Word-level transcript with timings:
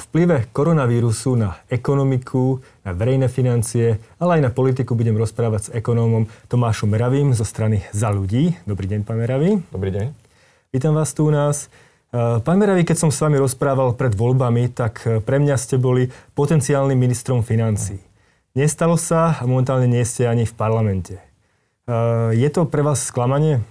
vplyve 0.00 0.48
koronavírusu 0.56 1.36
na 1.36 1.60
ekonomiku, 1.68 2.64
na 2.82 2.96
verejné 2.96 3.28
financie, 3.28 4.00
ale 4.16 4.40
aj 4.40 4.48
na 4.48 4.50
politiku 4.50 4.96
budem 4.96 5.14
rozprávať 5.14 5.60
s 5.60 5.72
ekonómom 5.76 6.26
Tomášom 6.48 6.88
Meravým 6.88 7.36
zo 7.36 7.44
strany 7.44 7.84
Za 7.92 8.08
ľudí. 8.08 8.56
Dobrý 8.64 8.88
deň, 8.88 9.04
pán 9.04 9.20
Meravý. 9.20 9.60
Dobrý 9.68 9.92
deň. 9.92 10.06
Vítam 10.72 10.96
vás 10.96 11.12
tu 11.12 11.28
u 11.28 11.32
nás. 11.32 11.68
E, 12.10 12.40
pán 12.40 12.56
Meravý, 12.56 12.82
keď 12.82 13.06
som 13.06 13.10
s 13.12 13.20
vami 13.20 13.36
rozprával 13.36 13.94
pred 13.94 14.16
voľbami, 14.16 14.72
tak 14.72 15.04
e, 15.04 15.20
pre 15.20 15.38
mňa 15.38 15.54
ste 15.60 15.76
boli 15.76 16.08
potenciálnym 16.34 16.96
ministrom 16.96 17.44
financí. 17.44 18.00
Nestalo 18.56 18.98
sa 18.98 19.38
a 19.38 19.46
momentálne 19.46 19.86
nie 19.86 20.02
ste 20.02 20.26
ani 20.26 20.48
v 20.48 20.54
parlamente. 20.56 21.14
E, 21.20 21.24
je 22.34 22.48
to 22.50 22.66
pre 22.66 22.82
vás 22.82 23.04
sklamanie? 23.04 23.62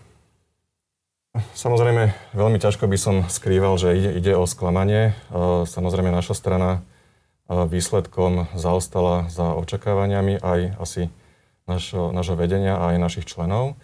Samozrejme, 1.38 2.10
veľmi 2.34 2.58
ťažko 2.58 2.90
by 2.90 2.98
som 2.98 3.16
skrýval, 3.30 3.78
že 3.78 3.94
ide, 3.94 4.12
ide 4.18 4.34
o 4.34 4.50
sklamanie. 4.50 5.14
Samozrejme, 5.70 6.10
naša 6.10 6.34
strana 6.34 6.82
výsledkom 7.46 8.50
zaostala 8.58 9.30
za 9.30 9.54
očakávaniami 9.54 10.42
aj 10.42 10.60
asi 10.82 11.14
našo, 11.70 12.10
našho 12.10 12.34
vedenia 12.34 12.82
a 12.82 12.94
aj 12.94 12.98
našich 12.98 13.26
členov. 13.30 13.78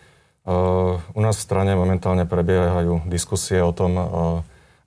U 0.46 1.20
nás 1.22 1.38
v 1.38 1.46
strane 1.46 1.78
momentálne 1.78 2.26
prebiehajú 2.26 3.06
diskusie 3.10 3.62
o 3.62 3.70
tom, 3.74 3.94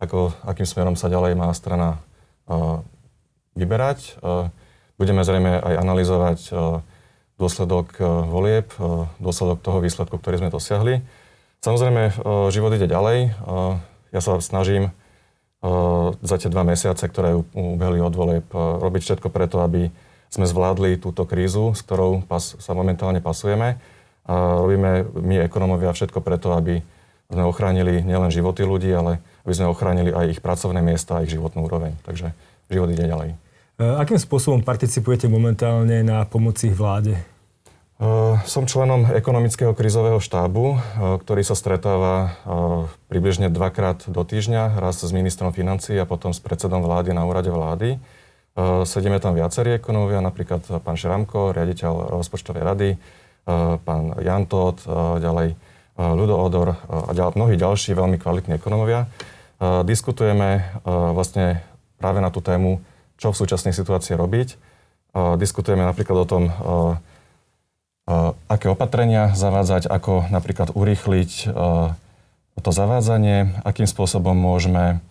ako, 0.03 0.35
akým 0.43 0.67
smerom 0.67 0.99
sa 0.99 1.07
ďalej 1.07 1.39
má 1.39 1.55
strana 1.55 2.03
vyberať. 3.55 4.19
Budeme 4.99 5.23
zrejme 5.23 5.63
aj 5.63 5.75
analyzovať 5.79 6.39
dôsledok 7.39 8.03
volieb, 8.27 8.67
dôsledok 9.23 9.63
toho 9.63 9.79
výsledku, 9.79 10.19
ktorý 10.19 10.43
sme 10.43 10.51
dosiahli. 10.51 11.07
Samozrejme, 11.59 12.03
e, 12.09 12.13
život 12.55 12.71
ide 12.75 12.87
ďalej. 12.87 13.19
E, 13.27 13.31
ja 14.15 14.21
sa 14.23 14.39
snažím 14.39 14.89
e, 14.89 14.93
za 16.23 16.37
tie 16.39 16.51
dva 16.51 16.63
mesiace, 16.63 17.03
ktoré 17.11 17.35
ubehli 17.35 17.99
od 17.99 18.15
volieb, 18.15 18.47
robiť 18.55 19.03
všetko 19.03 19.29
preto, 19.29 19.59
aby 19.63 19.91
sme 20.29 20.47
zvládli 20.47 21.01
túto 21.01 21.27
krízu, 21.27 21.75
s 21.75 21.83
ktorou 21.83 22.23
pas, 22.23 22.43
sa 22.43 22.73
momentálne 22.77 23.19
pasujeme. 23.19 23.81
A 24.29 24.61
robíme 24.61 25.09
my, 25.17 25.41
ekonomovia, 25.49 25.97
všetko 25.97 26.21
preto, 26.21 26.53
aby 26.53 26.85
sme 27.33 27.45
ochránili 27.49 28.05
nielen 28.05 28.29
životy 28.29 28.65
ľudí, 28.65 28.93
ale 28.93 29.25
aby 29.49 29.55
sme 29.57 29.73
ochránili 29.73 30.13
aj 30.13 30.37
ich 30.37 30.41
pracovné 30.45 30.85
miesta 30.85 31.19
a 31.19 31.25
ich 31.25 31.33
životnú 31.33 31.65
úroveň. 31.65 31.97
Takže 32.05 32.37
život 32.69 32.93
ide 32.93 33.09
ďalej. 33.09 33.33
Akým 33.79 34.21
spôsobom 34.21 34.61
participujete 34.61 35.31
momentálne 35.31 36.05
na 36.05 36.27
pomoci 36.29 36.69
vláde? 36.69 37.38
Eh, 37.99 38.39
som 38.47 38.63
členom 38.63 39.11
ekonomického 39.11 39.75
krizového 39.75 40.23
štábu, 40.23 40.65
eh, 40.71 40.79
ktorý 41.19 41.43
sa 41.43 41.59
stretáva 41.59 42.15
eh, 42.15 42.31
približne 43.11 43.51
dvakrát 43.51 44.07
do 44.07 44.23
týždňa, 44.23 44.79
raz 44.79 45.03
s 45.03 45.11
ministrom 45.11 45.51
financí 45.51 45.99
a 45.99 46.07
potom 46.07 46.31
s 46.31 46.39
predsedom 46.39 46.79
vlády 46.87 47.11
na 47.11 47.27
úrade 47.27 47.51
vlády. 47.51 47.99
Sedíme 48.91 49.23
tam 49.23 49.39
viacerí 49.39 49.79
ekonomovia, 49.79 50.19
napríklad 50.19 50.83
pán 50.83 50.99
Šramko, 50.99 51.55
riaditeľ 51.55 52.19
rozpočtovej 52.19 52.67
rady, 52.67 52.91
pán 53.87 54.19
Jan 54.19 54.51
ďalej 55.23 55.55
Ludo 55.95 56.35
Odor 56.35 56.75
a 56.91 57.15
ďal, 57.15 57.39
mnohí 57.39 57.55
ďalší 57.55 57.95
veľmi 57.95 58.19
kvalitní 58.19 58.59
ekonomovia. 58.59 59.07
Diskutujeme 59.87 60.75
vlastne 60.83 61.63
práve 62.03 62.19
na 62.19 62.35
tú 62.35 62.43
tému, 62.43 62.83
čo 63.15 63.31
v 63.31 63.47
súčasnej 63.47 63.71
situácii 63.71 64.19
robiť. 64.19 64.59
Diskutujeme 65.39 65.87
napríklad 65.87 66.19
o 66.19 66.27
tom, 66.27 66.51
aké 68.49 68.73
opatrenia 68.73 69.37
zavádzať, 69.37 69.85
ako 69.85 70.33
napríklad 70.33 70.73
urýchliť 70.73 71.53
to 72.59 72.71
zavádzanie, 72.73 73.61
akým 73.69 73.85
spôsobom 73.85 74.33
môžeme 74.33 75.05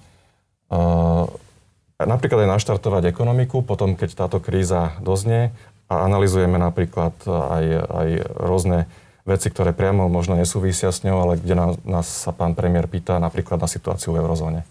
napríklad 2.02 2.50
aj 2.50 2.54
naštartovať 2.58 3.14
ekonomiku, 3.14 3.62
potom 3.62 3.94
keď 3.94 4.26
táto 4.26 4.38
kríza 4.42 4.98
doznie 5.00 5.54
a 5.88 6.04
analizujeme 6.04 6.58
napríklad 6.58 7.14
aj, 7.26 7.66
aj 7.88 8.08
rôzne 8.36 8.89
veci, 9.28 9.52
ktoré 9.52 9.76
priamo 9.76 10.08
možno 10.08 10.39
nesúvisia 10.39 10.92
s 10.92 11.04
ňou, 11.04 11.27
ale 11.27 11.33
kde 11.39 11.55
nás, 11.55 11.72
nás 11.83 12.08
sa 12.08 12.32
pán 12.32 12.55
premiér 12.55 12.88
pýta 12.88 13.20
napríklad 13.20 13.60
na 13.60 13.67
situáciu 13.67 14.16
v 14.16 14.23
eurozóne. 14.23 14.64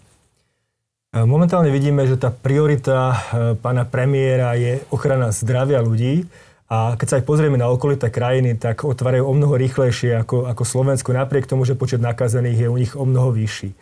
Momentálne 1.13 1.71
vidíme, 1.71 2.03
že 2.03 2.19
tá 2.19 2.29
priorita 2.29 2.97
e, 2.97 3.17
pána 3.57 3.87
premiéra 3.87 4.53
je 4.59 4.83
ochrana 4.91 5.31
zdravia 5.31 5.79
ľudí. 5.79 6.27
A 6.67 6.99
keď 6.99 7.07
sa 7.07 7.15
aj 7.19 7.23
pozrieme 7.23 7.55
na 7.55 7.71
okolité 7.71 8.11
krajiny, 8.11 8.59
tak 8.59 8.83
otvárajú 8.83 9.23
o 9.23 9.31
mnoho 9.31 9.55
rýchlejšie 9.55 10.19
ako, 10.19 10.51
ako 10.51 10.63
Slovensko, 10.67 11.15
napriek 11.15 11.47
tomu, 11.47 11.63
že 11.63 11.79
počet 11.79 12.03
nakazených 12.03 12.67
je 12.67 12.67
u 12.67 12.75
nich 12.75 12.91
o 12.91 13.07
mnoho 13.07 13.31
vyšší. 13.31 13.71
E, 13.71 13.75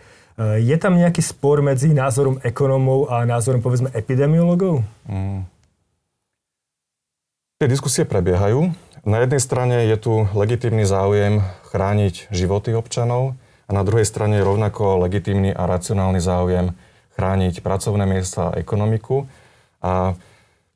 je 0.62 0.78
tam 0.78 0.94
nejaký 0.94 1.18
spor 1.26 1.66
medzi 1.66 1.90
názorom 1.98 2.38
ekonómov 2.46 3.10
a 3.10 3.26
názorom, 3.26 3.66
povedzme, 3.66 3.90
epidemiologov? 3.90 4.86
Mm. 5.10 5.50
Tie 7.58 7.68
diskusie 7.72 8.06
prebiehajú. 8.06 8.70
Na 9.02 9.18
jednej 9.26 9.42
strane 9.42 9.90
je 9.90 9.98
tu 9.98 10.14
legitímny 10.38 10.86
záujem 10.86 11.42
chrániť 11.74 12.30
životy 12.30 12.78
občanov 12.78 13.34
a 13.66 13.72
na 13.74 13.82
druhej 13.82 14.06
strane 14.06 14.38
je 14.38 14.46
rovnako 14.46 15.02
legitímny 15.10 15.50
a 15.50 15.66
racionálny 15.66 16.22
záujem 16.22 16.78
chrániť 17.18 17.66
pracovné 17.66 18.06
miesta 18.06 18.54
a 18.54 18.56
ekonomiku. 18.62 19.26
A 19.82 20.14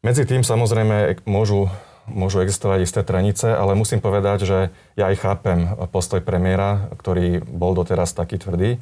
medzi 0.01 0.23
tým 0.23 0.41
samozrejme 0.41 1.21
môžu 1.27 1.67
môžu 2.11 2.41
existovať 2.43 2.79
isté 2.83 3.01
trenice, 3.05 3.47
ale 3.49 3.77
musím 3.77 4.03
povedať, 4.03 4.45
že 4.45 4.59
ja 4.99 5.09
aj 5.09 5.15
chápem 5.21 5.59
postoj 5.93 6.19
premiéra, 6.19 6.89
ktorý 6.97 7.41
bol 7.45 7.73
doteraz 7.77 8.11
taký 8.11 8.41
tvrdý. 8.41 8.69
E, 8.75 8.79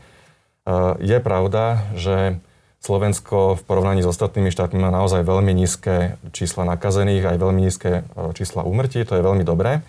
je 0.99 1.17
pravda, 1.19 1.87
že 1.93 2.39
Slovensko 2.79 3.57
v 3.57 3.61
porovnaní 3.65 4.05
s 4.05 4.11
ostatnými 4.11 4.53
štátmi 4.53 4.79
má 4.79 4.93
naozaj 4.93 5.25
veľmi 5.25 5.51
nízke 5.51 6.15
čísla 6.31 6.63
nakazených, 6.63 7.25
aj 7.25 7.37
veľmi 7.37 7.61
nízke 7.61 7.91
e, 7.91 8.01
čísla 8.33 8.63
úmrtí, 8.63 9.03
to 9.03 9.17
je 9.17 9.25
veľmi 9.25 9.43
dobré. 9.45 9.83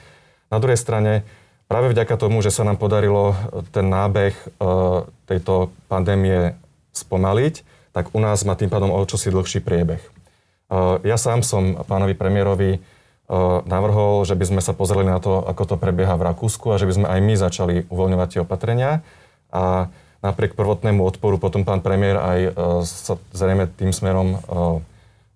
Na 0.49 0.59
druhej 0.59 0.81
strane, 0.81 1.23
práve 1.69 1.93
vďaka 1.93 2.15
tomu, 2.17 2.41
že 2.43 2.51
sa 2.51 2.65
nám 2.65 2.81
podarilo 2.81 3.37
ten 3.71 3.87
nábeh 3.87 4.35
e, 4.35 4.45
tejto 5.29 5.71
pandémie 5.87 6.59
spomaliť, 6.97 7.55
tak 7.95 8.15
u 8.15 8.21
nás 8.21 8.43
má 8.43 8.59
tým 8.59 8.71
pádom 8.71 8.91
o 8.91 9.01
čosi 9.07 9.31
dlhší 9.31 9.63
priebeh. 9.63 10.03
Ja 11.03 11.17
sám 11.17 11.41
som 11.41 11.81
pánovi 11.89 12.13
premiérovi 12.13 12.85
navrhol, 13.69 14.25
že 14.25 14.33
by 14.33 14.45
sme 14.49 14.61
sa 14.65 14.73
pozreli 14.73 15.05
na 15.05 15.21
to, 15.21 15.45
ako 15.45 15.75
to 15.75 15.77
prebieha 15.77 16.17
v 16.17 16.33
Rakúsku 16.33 16.73
a 16.73 16.81
že 16.81 16.89
by 16.89 16.93
sme 16.97 17.07
aj 17.13 17.21
my 17.21 17.35
začali 17.37 17.75
uvoľňovať 17.93 18.29
tie 18.33 18.41
opatrenia. 18.41 19.05
A 19.53 19.93
napriek 20.25 20.59
prvotnému 20.59 21.05
odporu 21.05 21.39
potom 21.39 21.63
pán 21.63 21.85
premiér 21.85 22.19
aj 22.19 22.39
e, 22.41 22.51
sa 22.89 23.15
zrejme 23.31 23.71
tým 23.79 23.95
smerom 23.95 24.29
e, 24.35 24.39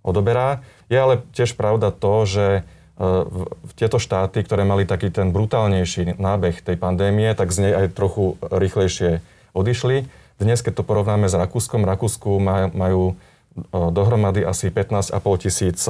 odoberá. 0.02 0.64
Je 0.91 0.98
ale 0.98 1.22
tiež 1.36 1.54
pravda 1.54 1.94
to, 1.94 2.26
že 2.26 2.47
e, 2.56 2.62
tieto 3.78 4.02
štáty, 4.02 4.42
ktoré 4.42 4.66
mali 4.66 4.88
taký 4.88 5.12
ten 5.12 5.31
brutálnejší 5.31 6.19
nábeh 6.19 6.64
tej 6.64 6.76
pandémie, 6.81 7.31
tak 7.36 7.54
z 7.54 7.70
nej 7.70 7.72
aj 7.76 7.94
trochu 7.94 8.41
rýchlejšie 8.42 9.22
odišli. 9.54 10.08
Dnes, 10.42 10.58
keď 10.64 10.82
to 10.82 10.88
porovnáme 10.88 11.31
s 11.31 11.38
Rakúskom, 11.38 11.86
Rakúsku 11.86 12.41
majú 12.72 13.14
dohromady 13.70 14.42
asi 14.48 14.72
15,5 14.72 15.12
tisíc 15.44 15.84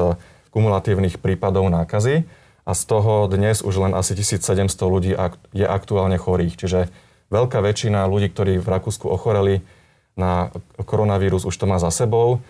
kumulatívnych 0.53 1.17
prípadov 1.19 1.73
nákazy 1.73 2.29
a 2.63 2.73
z 2.77 2.83
toho 2.87 3.27
dnes 3.27 3.65
už 3.65 3.89
len 3.89 3.93
asi 3.97 4.15
1700 4.15 4.69
ľudí 4.87 5.17
je 5.51 5.67
aktuálne 5.67 6.15
chorých. 6.21 6.55
Čiže 6.55 6.93
veľká 7.33 7.59
väčšina 7.59 8.07
ľudí, 8.07 8.31
ktorí 8.31 8.61
v 8.63 8.69
Rakúsku 8.69 9.11
ochoreli 9.11 9.65
na 10.15 10.53
koronavírus, 10.77 11.49
už 11.49 11.57
to 11.57 11.65
má 11.65 11.81
za 11.81 11.89
sebou. 11.89 12.45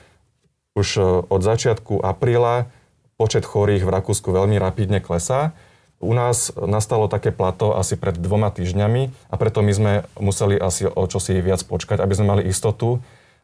Už 0.74 0.88
e, 0.98 1.02
od 1.30 1.40
začiatku 1.40 2.02
apríla 2.02 2.66
počet 3.14 3.46
chorých 3.46 3.86
v 3.86 3.94
Rakúsku 3.94 4.34
veľmi 4.34 4.58
rapidne 4.58 4.98
klesá. 4.98 5.54
U 6.02 6.10
nás 6.10 6.50
nastalo 6.58 7.06
také 7.06 7.30
plato 7.30 7.78
asi 7.78 7.94
pred 7.94 8.18
dvoma 8.18 8.50
týždňami 8.50 9.30
a 9.30 9.34
preto 9.38 9.62
my 9.62 9.72
sme 9.72 9.92
museli 10.18 10.58
asi 10.58 10.90
o 10.90 11.06
čosi 11.06 11.38
viac 11.38 11.62
počkať, 11.62 12.02
aby 12.02 12.12
sme 12.18 12.26
mali 12.34 12.42
istotu, 12.50 12.98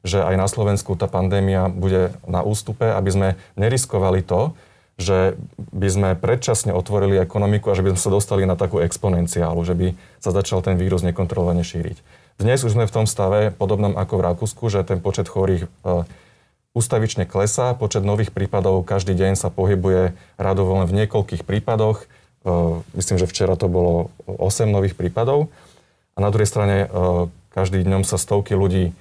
že 0.07 0.23
aj 0.23 0.35
na 0.39 0.47
Slovensku 0.47 0.95
tá 0.95 1.11
pandémia 1.11 1.67
bude 1.71 2.15
na 2.27 2.43
ústupe, 2.47 2.87
aby 2.87 3.11
sme 3.11 3.29
neriskovali 3.59 4.23
to, 4.23 4.55
že 4.99 5.39
by 5.71 5.89
sme 5.89 6.09
predčasne 6.19 6.75
otvorili 6.75 7.23
ekonomiku 7.23 7.71
a 7.71 7.79
že 7.79 7.87
by 7.87 7.95
sme 7.95 8.03
sa 8.03 8.11
dostali 8.11 8.43
na 8.43 8.59
takú 8.59 8.83
exponenciálu, 8.83 9.63
že 9.63 9.75
by 9.79 9.87
sa 10.19 10.35
začal 10.35 10.59
ten 10.59 10.75
vírus 10.75 11.07
nekontrolovane 11.07 11.63
šíriť. 11.63 12.03
Dnes 12.39 12.63
už 12.67 12.75
sme 12.75 12.87
v 12.87 12.95
tom 12.95 13.07
stave, 13.07 13.55
podobnom 13.55 13.95
ako 13.95 14.15
v 14.19 14.27
Rakúsku, 14.31 14.65
že 14.71 14.87
ten 14.87 14.99
počet 14.99 15.31
chorých 15.31 15.67
e, 15.67 16.07
ústavične 16.75 17.27
klesá, 17.27 17.75
počet 17.75 18.03
nových 18.03 18.31
prípadov 18.31 18.87
každý 18.87 19.15
deň 19.15 19.39
sa 19.39 19.51
pohybuje 19.51 20.15
radovo 20.39 20.79
len 20.83 20.87
v 20.87 21.03
niekoľkých 21.03 21.43
prípadoch. 21.43 22.03
E, 22.03 22.07
myslím, 22.99 23.19
že 23.23 23.31
včera 23.31 23.55
to 23.55 23.71
bolo 23.71 24.15
8 24.27 24.71
nových 24.71 24.99
prípadov. 24.99 25.51
A 26.15 26.23
na 26.23 26.31
druhej 26.35 26.51
strane 26.51 26.87
e, 26.87 26.87
každý 27.55 27.83
dňom 27.87 28.03
sa 28.03 28.19
stovky 28.19 28.55
ľudí 28.55 28.95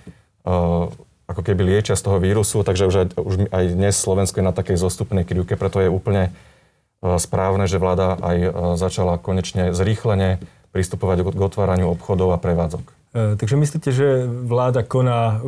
ako 1.28 1.42
keby 1.44 1.62
liečia 1.76 2.00
z 2.00 2.08
toho 2.08 2.24
vírusu, 2.24 2.64
takže 2.64 2.88
už 2.88 2.96
aj, 2.96 3.08
už 3.20 3.34
aj 3.52 3.64
dnes 3.76 4.00
Slovensko 4.00 4.40
je 4.40 4.48
na 4.48 4.56
takej 4.56 4.80
zostupnej 4.80 5.28
krivke, 5.28 5.60
preto 5.60 5.84
je 5.84 5.92
úplne 5.92 6.32
správne, 7.04 7.68
že 7.68 7.84
vláda 7.84 8.16
aj 8.16 8.38
začala 8.80 9.20
konečne 9.20 9.76
zrýchlene 9.76 10.40
pristupovať 10.72 11.28
k 11.28 11.40
otváraniu 11.44 11.92
obchodov 11.92 12.32
a 12.32 12.40
prevádzok. 12.40 12.96
Takže 13.12 13.56
myslíte, 13.60 13.90
že 13.92 14.24
vláda 14.26 14.88
koná 14.88 15.44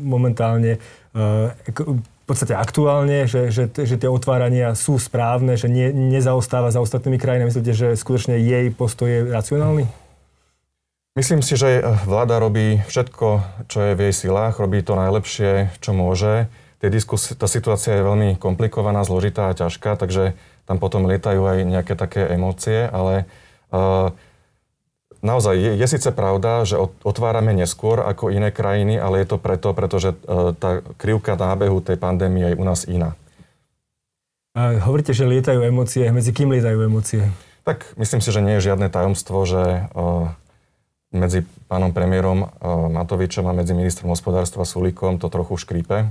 momentálne 0.00 0.78
v 1.14 2.24
podstate 2.24 2.56
aktuálne, 2.56 3.28
že, 3.28 3.52
že, 3.52 3.68
že 3.68 3.96
tie 4.00 4.08
otvárania 4.08 4.72
sú 4.72 4.96
správne, 4.96 5.60
že 5.60 5.68
ne, 5.68 5.92
nezaostáva 5.92 6.72
za 6.72 6.80
ostatnými 6.80 7.20
krajinami? 7.20 7.52
Myslíte, 7.52 7.72
že 7.76 7.88
skutočne 8.00 8.40
jej 8.40 8.72
postoj 8.72 9.08
je 9.08 9.20
racionálny? 9.28 9.84
Myslím 11.14 11.46
si, 11.46 11.54
že 11.54 11.78
vláda 12.10 12.42
robí 12.42 12.82
všetko, 12.90 13.26
čo 13.70 13.78
je 13.78 13.92
v 13.94 14.10
jej 14.10 14.14
silách, 14.26 14.58
robí 14.58 14.82
to 14.82 14.98
najlepšie, 14.98 15.70
čo 15.78 15.94
môže. 15.94 16.50
Tie 16.82 16.90
diskus, 16.90 17.38
tá 17.38 17.46
situácia 17.46 17.94
je 17.94 18.02
veľmi 18.02 18.34
komplikovaná, 18.34 19.06
zložitá 19.06 19.46
a 19.46 19.54
ťažká, 19.54 19.94
takže 19.94 20.34
tam 20.66 20.82
potom 20.82 21.06
lietajú 21.06 21.38
aj 21.38 21.58
nejaké 21.70 21.94
také 21.94 22.26
emócie, 22.34 22.90
ale 22.90 23.30
uh, 23.70 24.10
naozaj 25.24 25.54
je, 25.54 25.72
je 25.78 25.86
síce 25.86 26.10
pravda, 26.10 26.66
že 26.68 26.76
otvárame 27.06 27.54
neskôr 27.56 28.04
ako 28.04 28.34
iné 28.34 28.50
krajiny, 28.50 28.98
ale 28.98 29.22
je 29.22 29.26
to 29.32 29.38
preto, 29.40 29.72
pretože 29.72 30.12
e, 30.12 30.52
tá 30.52 30.84
krivka 31.00 31.38
nábehu 31.38 31.80
tej 31.80 31.96
pandémie 31.96 32.52
je 32.52 32.58
u 32.60 32.64
nás 32.68 32.84
iná. 32.84 33.16
A 34.52 34.76
hovoríte, 34.84 35.16
že 35.16 35.24
lietajú 35.24 35.64
emócie. 35.64 36.04
Medzi 36.12 36.30
kým 36.30 36.52
lietajú 36.52 36.78
emócie? 36.84 37.24
Tak 37.64 37.96
myslím 37.96 38.20
si, 38.20 38.28
že 38.28 38.44
nie 38.44 38.60
je 38.60 38.66
žiadne 38.68 38.92
tajomstvo, 38.92 39.48
že 39.48 39.62
e, 39.64 39.80
medzi 41.14 41.46
pánom 41.70 41.94
premiérom 41.94 42.44
e, 42.44 42.46
Matovičom 42.90 43.46
a 43.46 43.56
medzi 43.56 43.72
ministrom 43.72 44.10
hospodárstva 44.10 44.66
Sulíkom 44.66 45.22
to 45.22 45.30
trochu 45.30 45.56
škrípe. 45.56 46.10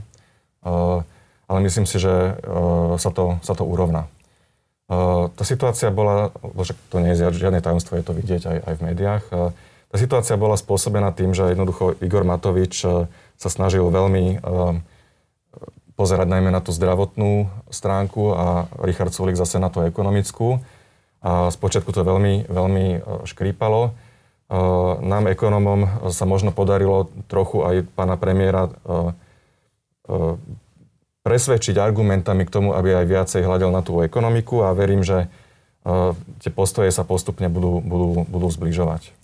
Ale 1.43 1.59
myslím 1.67 1.83
si, 1.83 1.99
že 1.99 2.39
sa 2.95 3.11
to, 3.11 3.35
sa 3.43 3.51
to 3.51 3.67
urovná. 3.67 4.07
Tá 4.87 5.43
situácia 5.43 5.91
bola, 5.91 6.31
však 6.39 6.79
to 6.87 7.03
nie 7.03 7.19
je 7.19 7.35
žiadne 7.35 7.59
tajomstvo, 7.59 7.99
je 7.99 8.07
to 8.07 8.15
vidieť 8.15 8.43
aj, 8.47 8.57
aj 8.63 8.73
v 8.79 8.83
médiách, 8.87 9.23
tá 9.91 9.95
situácia 9.99 10.39
bola 10.39 10.55
spôsobená 10.55 11.11
tým, 11.11 11.35
že 11.35 11.51
jednoducho 11.51 11.99
Igor 11.99 12.23
Matovič 12.23 12.79
sa 13.35 13.49
snažil 13.51 13.83
veľmi 13.91 14.39
pozerať 15.93 16.27
najmä 16.31 16.49
na 16.49 16.63
tú 16.63 16.73
zdravotnú 16.73 17.51
stránku 17.69 18.33
a 18.33 18.45
Richard 18.81 19.13
Sulik 19.13 19.37
zase 19.37 19.61
na 19.61 19.69
tú 19.69 19.85
ekonomickú. 19.85 20.63
A 21.23 21.53
spočiatku 21.53 21.93
to 21.93 22.03
veľmi, 22.03 22.49
veľmi 22.49 22.85
škrípalo. 23.29 23.93
Nám, 24.51 25.23
ekonomom, 25.31 26.11
sa 26.11 26.25
možno 26.27 26.51
podarilo 26.51 27.09
trochu 27.31 27.63
aj 27.63 27.75
pána 27.95 28.19
premiéra 28.19 28.69
presvedčiť 31.23 31.79
argumentami 31.79 32.43
k 32.43 32.53
tomu, 32.53 32.75
aby 32.75 32.99
aj 32.99 33.05
viacej 33.07 33.41
hľadel 33.47 33.71
na 33.71 33.79
tú 33.79 34.03
ekonomiku 34.03 34.67
a 34.67 34.75
verím, 34.75 35.01
že 35.01 35.31
tie 36.43 36.51
postoje 36.51 36.91
sa 36.91 37.07
postupne 37.07 37.47
budú, 37.47 37.79
budú, 37.79 38.27
budú 38.27 38.47
zbližovať. 38.51 39.15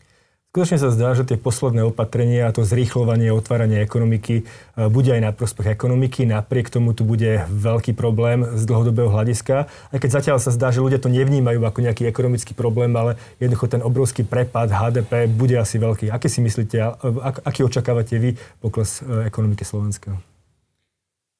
Skutočne 0.49 0.81
sa 0.81 0.89
zdá, 0.89 1.13
že 1.13 1.29
tie 1.29 1.37
posledné 1.37 1.85
opatrenia 1.85 2.49
a 2.49 2.55
to 2.57 2.65
zrýchlovanie, 2.65 3.29
otváranie 3.29 3.85
ekonomiky 3.85 4.49
uh, 4.49 4.89
bude 4.89 5.13
aj 5.13 5.21
na 5.21 5.29
prospech 5.29 5.77
ekonomiky. 5.77 6.25
Napriek 6.25 6.73
tomu 6.73 6.97
tu 6.97 7.05
bude 7.05 7.45
veľký 7.53 7.93
problém 7.93 8.41
z 8.57 8.65
dlhodobého 8.65 9.13
hľadiska. 9.13 9.69
Aj 9.69 9.97
keď 10.01 10.09
zatiaľ 10.09 10.41
sa 10.41 10.49
zdá, 10.49 10.73
že 10.73 10.81
ľudia 10.81 10.97
to 10.97 11.13
nevnímajú 11.13 11.61
ako 11.61 11.85
nejaký 11.85 12.09
ekonomický 12.09 12.57
problém, 12.57 12.89
ale 12.97 13.21
jednoducho 13.37 13.77
ten 13.77 13.85
obrovský 13.85 14.25
prepad 14.25 14.73
HDP 14.73 15.29
bude 15.29 15.53
asi 15.53 15.77
veľký. 15.77 16.09
Aké 16.09 16.33
si 16.33 16.41
myslíte, 16.41 16.81
aký 17.45 17.61
očakávate 17.69 18.17
vy 18.17 18.33
pokles 18.57 19.05
uh, 19.05 19.29
ekonomiky 19.29 19.61
Slovenska? 19.61 20.17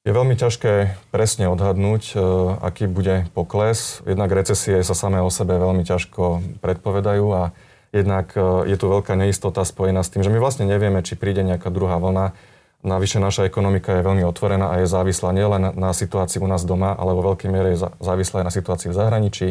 Je 0.06 0.14
veľmi 0.14 0.38
ťažké 0.38 0.96
presne 1.12 1.44
odhadnúť, 1.52 2.16
e, 2.16 2.24
aký 2.64 2.88
bude 2.88 3.28
pokles. 3.36 4.00
Jednak 4.08 4.32
recesie 4.32 4.80
sa 4.80 4.96
samé 4.96 5.20
o 5.20 5.28
sebe 5.28 5.60
veľmi 5.60 5.84
ťažko 5.84 6.40
predpovedajú 6.64 7.26
a 7.36 7.52
jednak 7.90 8.34
e, 8.34 8.70
je 8.70 8.76
tu 8.78 8.86
veľká 8.86 9.14
neistota 9.18 9.62
spojená 9.66 10.02
s 10.02 10.10
tým, 10.10 10.22
že 10.22 10.30
my 10.30 10.38
vlastne 10.38 10.66
nevieme, 10.66 11.02
či 11.02 11.18
príde 11.18 11.42
nejaká 11.42 11.70
druhá 11.70 11.98
vlna. 11.98 12.32
Navyše 12.80 13.20
naša 13.20 13.44
ekonomika 13.44 14.00
je 14.00 14.06
veľmi 14.06 14.24
otvorená 14.24 14.72
a 14.72 14.80
je 14.80 14.88
závislá 14.88 15.36
nielen 15.36 15.76
na 15.76 15.92
situácii 15.92 16.40
u 16.40 16.48
nás 16.48 16.64
doma, 16.64 16.96
ale 16.96 17.12
vo 17.12 17.34
veľkej 17.34 17.48
miere 17.52 17.76
je 17.76 17.84
závislá 18.00 18.40
aj 18.40 18.46
na 18.48 18.54
situácii 18.54 18.88
v 18.88 18.96
zahraničí. 18.96 19.46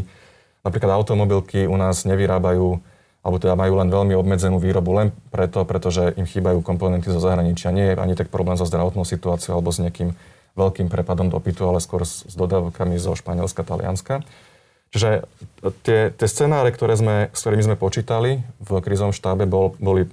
Napríklad 0.66 0.98
automobilky 0.98 1.70
u 1.70 1.78
nás 1.78 2.10
nevyrábajú 2.10 2.82
alebo 3.20 3.36
teda 3.36 3.54
majú 3.60 3.84
len 3.84 3.92
veľmi 3.92 4.16
obmedzenú 4.16 4.64
výrobu 4.64 4.96
len 4.96 5.08
preto, 5.30 5.68
pretože 5.68 6.16
im 6.16 6.24
chýbajú 6.24 6.64
komponenty 6.64 7.12
zo 7.12 7.20
zahraničia. 7.20 7.76
Nie 7.76 7.94
je 7.94 8.00
ani 8.00 8.16
tak 8.16 8.32
problém 8.32 8.56
so 8.56 8.64
zdravotnou 8.64 9.04
situáciou 9.04 9.60
alebo 9.60 9.76
s 9.76 9.84
nejakým 9.84 10.16
veľkým 10.56 10.88
prepadom 10.88 11.28
dopytu, 11.28 11.68
ale 11.68 11.84
skôr 11.84 12.08
s, 12.08 12.24
s 12.26 12.34
dodávkami 12.34 12.96
zo 12.96 13.14
Španielska, 13.14 13.62
Talianska. 13.68 14.24
Čiže 14.90 15.30
tie, 15.86 16.10
tie 16.10 16.28
scenáre, 16.28 16.74
ktoré 16.74 16.98
sme, 16.98 17.16
s 17.30 17.46
ktorými 17.46 17.66
sme 17.66 17.76
počítali 17.78 18.42
v 18.58 18.70
krízovom 18.82 19.14
štábe, 19.14 19.46
bol, 19.46 19.78
boli 19.78 20.10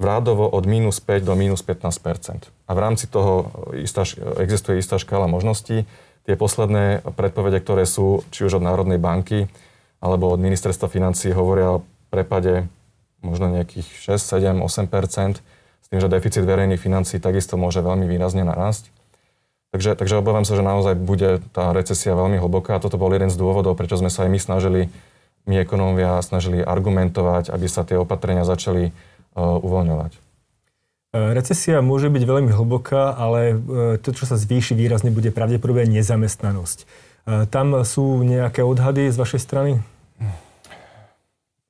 vrádovo 0.00 0.48
od 0.48 0.64
minus 0.64 0.98
5 1.04 1.22
do 1.22 1.34
minus 1.36 1.62
15% 1.62 2.50
A 2.66 2.70
v 2.72 2.80
rámci 2.80 3.06
toho 3.06 3.52
istá, 3.76 4.02
existuje 4.40 4.80
istá 4.80 4.98
škála 4.98 5.28
možností. 5.30 5.86
Tie 6.24 6.34
posledné 6.40 7.04
predpovede, 7.04 7.60
ktoré 7.60 7.84
sú 7.84 8.24
či 8.32 8.48
už 8.48 8.58
od 8.58 8.66
Národnej 8.66 8.96
banky 8.96 9.52
alebo 10.00 10.32
od 10.32 10.40
ministerstva 10.40 10.88
financí, 10.88 11.32
hovoria 11.32 11.80
o 11.80 11.84
prepade 12.08 12.68
možno 13.24 13.48
nejakých 13.48 13.88
6, 14.16 14.60
7, 14.60 14.60
8 14.60 15.40
s 15.84 15.86
tým, 15.92 16.00
že 16.00 16.12
deficit 16.12 16.44
verejných 16.44 16.80
financí 16.80 17.20
takisto 17.20 17.56
môže 17.56 17.80
veľmi 17.80 18.04
výrazne 18.08 18.44
narásť. 18.44 18.88
Takže, 19.74 19.98
takže 19.98 20.22
obávam 20.22 20.46
sa, 20.46 20.54
že 20.54 20.62
naozaj 20.62 20.94
bude 20.94 21.42
tá 21.50 21.74
recesia 21.74 22.14
veľmi 22.14 22.38
hlboká 22.38 22.78
a 22.78 22.82
toto 22.82 22.94
bol 22.94 23.10
jeden 23.10 23.26
z 23.26 23.34
dôvodov, 23.34 23.74
prečo 23.74 23.98
sme 23.98 24.06
sa 24.06 24.22
aj 24.22 24.30
my 24.30 24.38
snažili, 24.38 24.86
my 25.50 25.66
ekonómovia, 25.66 26.22
snažili 26.22 26.62
argumentovať, 26.62 27.50
aby 27.50 27.66
sa 27.66 27.82
tie 27.82 27.98
opatrenia 27.98 28.46
začali 28.46 28.94
uh, 28.94 29.58
uvoľňovať. 29.58 30.14
E, 30.14 30.18
recesia 31.34 31.82
môže 31.82 32.06
byť 32.06 32.22
veľmi 32.22 32.54
hlboká, 32.54 33.18
ale 33.18 33.40
e, 33.50 33.56
to, 33.98 34.14
čo 34.14 34.30
sa 34.30 34.38
zvýši 34.38 34.78
výrazne, 34.78 35.10
bude 35.10 35.34
pravdepodobne 35.34 35.90
nezamestnanosť. 35.90 37.10
Tam 37.24 37.80
sú 37.88 38.20
nejaké 38.20 38.60
odhady 38.60 39.08
z 39.08 39.16
vašej 39.16 39.40
strany? 39.40 39.80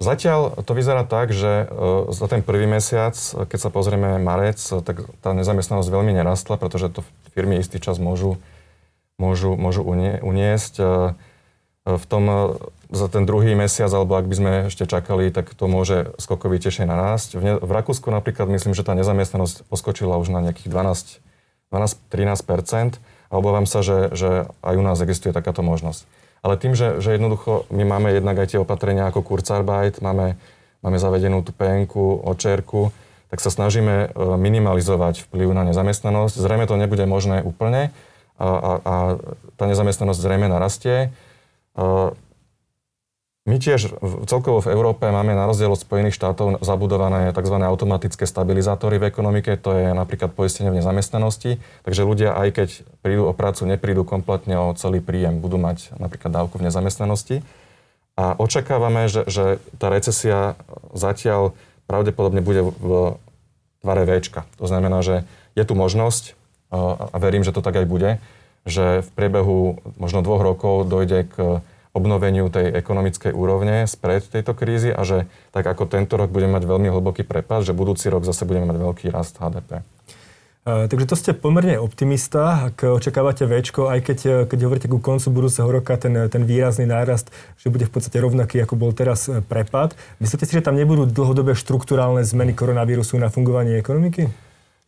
Zatiaľ 0.02 0.66
to 0.66 0.74
vyzerá 0.74 1.06
tak, 1.06 1.30
že 1.30 1.70
za 2.10 2.26
ten 2.26 2.42
prvý 2.42 2.66
mesiac, 2.66 3.14
keď 3.14 3.58
sa 3.58 3.70
pozrieme 3.70 4.18
marec, 4.18 4.58
tak 4.58 5.06
tá 5.22 5.30
nezamestnanosť 5.32 5.86
veľmi 5.86 6.10
nerastla, 6.10 6.58
pretože 6.58 6.90
to 6.90 7.06
firmy 7.30 7.62
istý 7.62 7.78
čas 7.78 8.02
môžu, 8.02 8.42
môžu, 9.22 9.54
môžu 9.54 9.86
unie, 9.86 10.18
uniesť. 10.18 10.74
E, 10.82 10.84
v 11.84 12.04
tom, 12.10 12.24
e, 12.26 12.36
za 12.90 13.06
ten 13.06 13.22
druhý 13.22 13.54
mesiac, 13.54 13.86
alebo 13.94 14.18
ak 14.18 14.26
by 14.26 14.34
sme 14.34 14.52
ešte 14.66 14.82
čakali, 14.90 15.30
tak 15.30 15.54
to 15.54 15.70
môže 15.70 16.10
skokovitejšie 16.18 16.90
narásť. 16.90 17.38
V, 17.38 17.42
ne, 17.46 17.52
v 17.62 17.70
Rakúsku 17.70 18.10
napríklad 18.10 18.50
myslím, 18.50 18.74
že 18.74 18.82
tá 18.82 18.98
nezamestnanosť 18.98 19.70
poskočila 19.70 20.18
už 20.18 20.34
na 20.34 20.42
nejakých 20.42 20.74
12, 20.74 21.22
12-13 21.70 22.98
a 23.30 23.34
obávam 23.34 23.66
sa, 23.66 23.82
že, 23.82 24.10
že 24.14 24.50
aj 24.62 24.74
u 24.74 24.82
nás 24.82 24.98
existuje 24.98 25.30
takáto 25.30 25.62
možnosť. 25.62 26.06
Ale 26.44 26.60
tým, 26.60 26.76
že, 26.76 27.00
že 27.00 27.16
jednoducho 27.16 27.64
my 27.72 27.88
máme 27.88 28.12
jednak 28.12 28.36
aj 28.36 28.52
tie 28.52 28.60
opatrenia 28.60 29.08
ako 29.08 29.24
Kurzarbeit, 29.24 30.04
máme, 30.04 30.36
máme 30.84 31.00
zavedenú 31.00 31.40
tú 31.40 31.56
PNK, 31.56 31.96
očerku, 32.20 32.92
tak 33.32 33.40
sa 33.40 33.48
snažíme 33.48 33.94
e, 33.96 34.08
minimalizovať 34.36 35.24
vplyv 35.24 35.56
na 35.56 35.64
nezamestnanosť. 35.64 36.36
Zrejme 36.36 36.68
to 36.68 36.76
nebude 36.76 37.08
možné 37.08 37.40
úplne 37.40 37.96
a, 38.36 38.44
a, 38.44 38.70
a 38.84 38.94
tá 39.56 39.64
nezamestnanosť 39.64 40.20
zrejme 40.20 40.46
narastie. 40.52 41.16
My 43.44 43.60
tiež 43.60 44.00
celkovo 44.24 44.64
v 44.64 44.72
Európe 44.72 45.04
máme 45.04 45.36
na 45.36 45.44
rozdiel 45.44 45.68
od 45.68 45.76
Spojených 45.76 46.16
štátov 46.16 46.64
zabudované 46.64 47.28
tzv. 47.28 47.60
automatické 47.60 48.24
stabilizátory 48.24 48.96
v 48.96 49.12
ekonomike, 49.12 49.60
to 49.60 49.76
je 49.76 49.92
napríklad 49.92 50.32
poistenie 50.32 50.72
v 50.72 50.80
nezamestnanosti, 50.80 51.60
takže 51.84 52.08
ľudia 52.08 52.32
aj 52.32 52.48
keď 52.56 52.68
prídu 53.04 53.28
o 53.28 53.36
prácu, 53.36 53.68
neprídu 53.68 54.00
kompletne 54.08 54.56
o 54.56 54.72
celý 54.72 55.04
príjem, 55.04 55.44
budú 55.44 55.60
mať 55.60 55.92
napríklad 56.00 56.32
dávku 56.32 56.56
v 56.56 56.72
nezamestnanosti. 56.72 57.44
A 58.16 58.32
očakávame, 58.32 59.12
že, 59.12 59.28
že 59.28 59.60
tá 59.76 59.92
recesia 59.92 60.56
zatiaľ 60.96 61.52
pravdepodobne 61.84 62.40
bude 62.40 62.64
v 62.64 63.20
tvare 63.84 64.08
V. 64.08 64.24
To 64.56 64.64
znamená, 64.64 65.04
že 65.04 65.28
je 65.52 65.68
tu 65.68 65.76
možnosť, 65.76 66.32
a 66.72 67.16
verím, 67.20 67.44
že 67.44 67.52
to 67.52 67.60
tak 67.60 67.76
aj 67.76 67.84
bude, 67.84 68.10
že 68.64 69.04
v 69.04 69.08
priebehu 69.12 69.84
možno 70.00 70.24
dvoch 70.24 70.40
rokov 70.40 70.88
dojde 70.88 71.28
k 71.28 71.60
obnoveniu 71.94 72.50
tej 72.50 72.74
ekonomickej 72.74 73.30
úrovne 73.30 73.86
spred 73.86 74.26
tejto 74.26 74.52
krízy 74.52 74.90
a 74.90 75.06
že 75.06 75.30
tak 75.54 75.62
ako 75.64 75.86
tento 75.86 76.18
rok 76.18 76.28
budeme 76.34 76.58
mať 76.58 76.66
veľmi 76.66 76.90
hlboký 76.90 77.22
prepad, 77.22 77.62
že 77.62 77.72
budúci 77.72 78.10
rok 78.10 78.26
zase 78.26 78.42
budeme 78.42 78.66
mať 78.66 78.78
veľký 78.82 79.06
rast 79.14 79.38
HDP. 79.38 79.86
Takže 80.64 81.04
to 81.04 81.12
ste 81.12 81.36
pomerne 81.36 81.76
optimista, 81.76 82.72
ak 82.72 82.88
očakávate 82.88 83.44
väčko, 83.44 83.92
aj 83.92 84.00
keď, 84.00 84.18
keď 84.48 84.58
hovoríte 84.64 84.88
ku 84.88 84.96
koncu 84.96 85.28
budúceho 85.28 85.68
roka 85.68 85.92
ten, 86.00 86.16
ten 86.32 86.40
výrazný 86.48 86.88
nárast, 86.88 87.28
že 87.60 87.68
bude 87.68 87.84
v 87.84 87.92
podstate 87.92 88.16
rovnaký, 88.16 88.64
ako 88.64 88.72
bol 88.80 88.96
teraz 88.96 89.28
e, 89.28 89.44
prepad. 89.44 89.92
Myslíte 90.24 90.48
si, 90.48 90.56
že 90.56 90.64
tam 90.64 90.80
nebudú 90.80 91.04
dlhodobé 91.04 91.52
štruktúrálne 91.52 92.24
zmeny 92.24 92.56
koronavírusu 92.56 93.20
na 93.20 93.28
fungovanie 93.28 93.76
ekonomiky? 93.76 94.32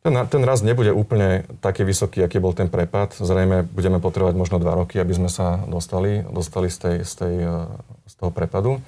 Ten, 0.07 0.15
ten 0.31 0.43
rast 0.47 0.63
nebude 0.63 0.95
úplne 0.95 1.51
taký 1.59 1.83
vysoký, 1.83 2.23
aký 2.23 2.39
bol 2.39 2.55
ten 2.55 2.71
prepad. 2.71 3.19
Zrejme 3.19 3.67
budeme 3.67 3.99
potrebovať 3.99 4.39
možno 4.39 4.63
dva 4.63 4.79
roky, 4.79 5.03
aby 5.03 5.11
sme 5.11 5.27
sa 5.27 5.59
dostali, 5.67 6.23
dostali 6.23 6.71
z, 6.71 6.79
tej, 6.79 6.97
z, 7.03 7.13
tej, 7.19 7.35
e, 7.43 7.67
z 8.07 8.15
toho 8.15 8.31
prepadu. 8.31 8.79
E, 8.79 8.81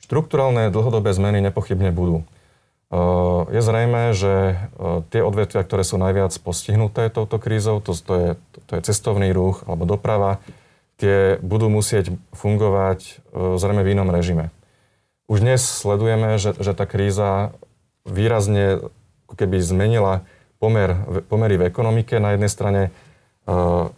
štruktúrálne 0.00 0.72
dlhodobé 0.72 1.12
zmeny 1.12 1.44
nepochybne 1.44 1.92
budú. 1.92 2.24
je 3.48 3.60
zrejme, 3.64 4.12
že 4.12 4.56
tie 5.08 5.24
odvetvia, 5.24 5.64
ktoré 5.64 5.84
sú 5.84 5.96
najviac 5.96 6.36
postihnuté 6.44 7.08
touto 7.08 7.40
krízou, 7.40 7.80
to, 7.80 7.96
to, 7.96 8.12
je, 8.16 8.30
to 8.68 8.72
je 8.76 8.80
cestovný 8.84 9.32
ruch 9.32 9.64
alebo 9.64 9.88
doprava, 9.88 10.40
tie 11.00 11.40
budú 11.40 11.72
musieť 11.72 12.12
fungovať 12.36 13.24
zrejme 13.32 13.84
v 13.84 13.92
inom 13.96 14.12
režime. 14.12 14.52
Už 15.32 15.40
dnes 15.40 15.64
sledujeme, 15.64 16.36
že, 16.36 16.52
že 16.60 16.76
tá 16.76 16.84
kríza 16.84 17.56
výrazne 18.04 18.84
keby 19.34 19.60
zmenila 19.60 20.24
pomer, 20.62 20.94
pomery 21.26 21.58
v 21.58 21.66
ekonomike. 21.68 22.16
Na 22.22 22.36
jednej 22.38 22.50
strane 22.52 22.82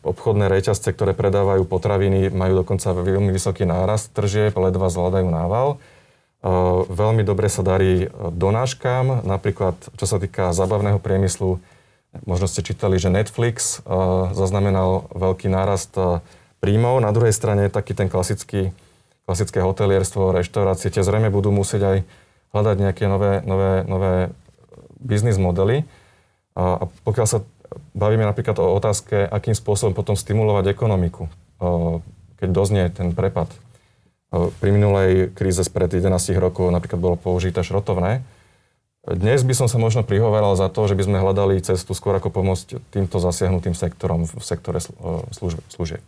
obchodné 0.00 0.48
reťazce, 0.48 0.88
ktoré 0.96 1.12
predávajú 1.12 1.68
potraviny, 1.68 2.32
majú 2.32 2.64
dokonca 2.64 2.96
veľmi 2.96 3.28
vysoký 3.28 3.68
nárast 3.68 4.08
tržieb, 4.16 4.56
ledva 4.56 4.88
zvládajú 4.88 5.28
nával. 5.28 5.76
Veľmi 6.88 7.24
dobre 7.24 7.52
sa 7.52 7.60
darí 7.60 8.08
donáškam, 8.12 9.24
napríklad 9.24 9.76
čo 10.00 10.04
sa 10.08 10.16
týka 10.16 10.56
zábavného 10.56 10.96
priemyslu. 10.96 11.60
Možno 12.24 12.48
ste 12.48 12.64
čítali, 12.64 12.96
že 12.96 13.12
Netflix 13.12 13.84
zaznamenal 14.32 15.12
veľký 15.12 15.52
nárast 15.52 15.92
príjmov. 16.64 17.04
Na 17.04 17.12
druhej 17.12 17.36
strane 17.36 17.68
taký 17.68 17.92
ten 17.92 18.08
klasický, 18.08 18.72
klasické 19.28 19.60
hotelierstvo, 19.60 20.32
reštaurácie, 20.32 20.88
tie 20.88 21.04
zrejme 21.04 21.28
budú 21.28 21.52
musieť 21.52 21.82
aj 21.84 21.98
hľadať 22.56 22.76
nejaké 22.80 23.04
nové, 23.08 23.44
nové, 23.44 23.84
nové 23.84 24.32
biznis 25.00 25.40
modely. 25.40 25.86
A 26.54 26.86
pokiaľ 27.02 27.26
sa 27.26 27.38
bavíme 27.94 28.22
napríklad 28.22 28.58
o 28.62 28.74
otázke, 28.78 29.26
akým 29.26 29.58
spôsobom 29.58 29.94
potom 29.94 30.14
stimulovať 30.14 30.70
ekonomiku, 30.70 31.26
keď 32.38 32.48
doznie 32.50 32.86
ten 32.94 33.10
prepad, 33.10 33.50
pri 34.34 34.70
minulej 34.74 35.30
kríze 35.30 35.62
spred 35.62 35.94
11 35.94 36.10
rokov 36.42 36.66
napríklad 36.70 36.98
bolo 36.98 37.14
použité 37.14 37.62
šrotovné. 37.62 38.26
Dnes 39.04 39.44
by 39.44 39.54
som 39.54 39.68
sa 39.70 39.78
možno 39.78 40.02
prihovaral 40.02 40.56
za 40.58 40.72
to, 40.72 40.90
že 40.90 40.96
by 40.96 41.06
sme 41.06 41.22
hľadali 41.22 41.60
cestu 41.62 41.92
skôr 41.94 42.16
ako 42.18 42.34
pomôcť 42.34 42.82
týmto 42.90 43.20
zasiahnutým 43.20 43.76
sektorom 43.76 44.26
v 44.26 44.42
sektore 44.42 44.80
služieb. 45.70 46.02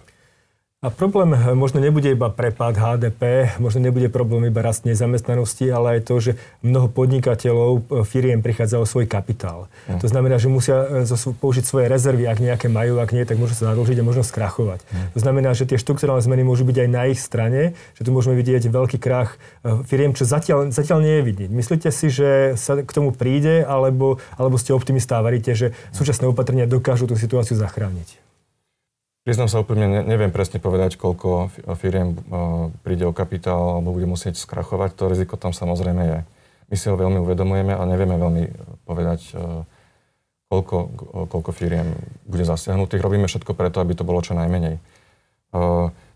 A 0.85 0.92
problém 0.92 1.33
eh, 1.33 1.56
možno 1.56 1.80
nebude 1.80 2.12
iba 2.12 2.28
prepad 2.28 2.76
HDP, 2.76 3.49
možno 3.56 3.80
nebude 3.80 4.12
problém 4.12 4.52
iba 4.52 4.61
rast 4.61 4.85
nezamestnanosti, 4.85 5.73
ale 5.73 5.97
aj 5.97 6.00
to, 6.04 6.14
že 6.21 6.33
mnoho 6.61 6.92
podnikateľov, 6.92 7.73
eh, 7.80 8.04
firiem 8.04 8.45
prichádza 8.45 8.76
o 8.76 8.85
svoj 8.85 9.09
kapitál. 9.09 9.73
Mm. 9.88 10.04
To 10.04 10.06
znamená, 10.12 10.37
že 10.37 10.52
musia 10.52 11.09
eh, 11.09 11.33
použiť 11.40 11.64
svoje 11.64 11.88
rezervy, 11.88 12.28
ak 12.28 12.45
nejaké 12.45 12.68
majú, 12.68 13.00
ak 13.00 13.16
nie, 13.16 13.25
tak 13.25 13.40
môžu 13.40 13.56
sa 13.56 13.73
zadlžiť 13.73 13.99
a 13.99 14.04
možno 14.04 14.21
skrachovať. 14.21 14.85
Mm. 14.85 15.16
To 15.16 15.18
znamená, 15.25 15.50
že 15.56 15.64
tie 15.64 15.80
štruktúrálne 15.80 16.21
zmeny 16.21 16.45
môžu 16.45 16.68
byť 16.68 16.76
aj 16.76 16.88
na 16.92 17.02
ich 17.09 17.25
strane, 17.25 17.73
že 17.97 18.04
tu 18.04 18.12
môžeme 18.12 18.37
vidieť 18.37 18.68
veľký 18.68 19.00
krach 19.00 19.40
firiem, 19.88 20.12
čo 20.12 20.28
zatiaľ, 20.28 20.76
zatiaľ 20.76 21.00
nie 21.00 21.14
je 21.18 21.23
vidieť. 21.25 21.50
Myslíte 21.56 21.88
si, 21.88 22.12
že 22.12 22.52
sa 22.61 22.76
k 22.76 22.90
tomu 22.92 23.16
príde, 23.16 23.64
alebo, 23.64 24.21
alebo 24.37 24.61
ste 24.61 24.76
optimistá 24.76 25.18
a 25.18 25.25
veríte, 25.25 25.56
že 25.56 25.73
súčasné 25.97 26.28
opatrenia 26.28 26.68
dokážu 26.68 27.09
tú 27.09 27.16
situáciu 27.16 27.56
zachrániť? 27.56 28.25
Priznám 29.26 29.50
sa 29.50 29.59
úplne, 29.59 30.06
neviem 30.06 30.30
presne 30.30 30.62
povedať, 30.62 30.95
koľko 30.95 31.50
firiem 31.75 32.14
príde 32.87 33.11
o 33.11 33.11
kapitál 33.11 33.83
alebo 33.83 33.90
bude 33.90 34.06
musieť 34.06 34.38
skrachovať. 34.38 34.95
To 34.95 35.11
riziko 35.11 35.35
tam 35.35 35.50
samozrejme 35.50 36.02
je. 36.06 36.18
My 36.71 36.75
si 36.78 36.87
ho 36.87 36.95
veľmi 36.95 37.18
uvedomujeme 37.26 37.75
a 37.75 37.83
nevieme 37.90 38.14
veľmi 38.23 38.42
e, 38.47 38.50
povedať, 38.87 39.35
e, 39.35 39.66
koľko, 40.47 40.76
koľko 41.26 41.50
firiem 41.50 41.95
bude 42.23 42.47
zasiahnutých. 42.47 43.02
Robíme 43.02 43.26
všetko 43.26 43.54
preto, 43.54 43.83
aby 43.83 43.99
to 43.99 44.06
bolo 44.06 44.23
čo 44.23 44.35
najmenej. 44.35 44.78
E, 44.78 44.80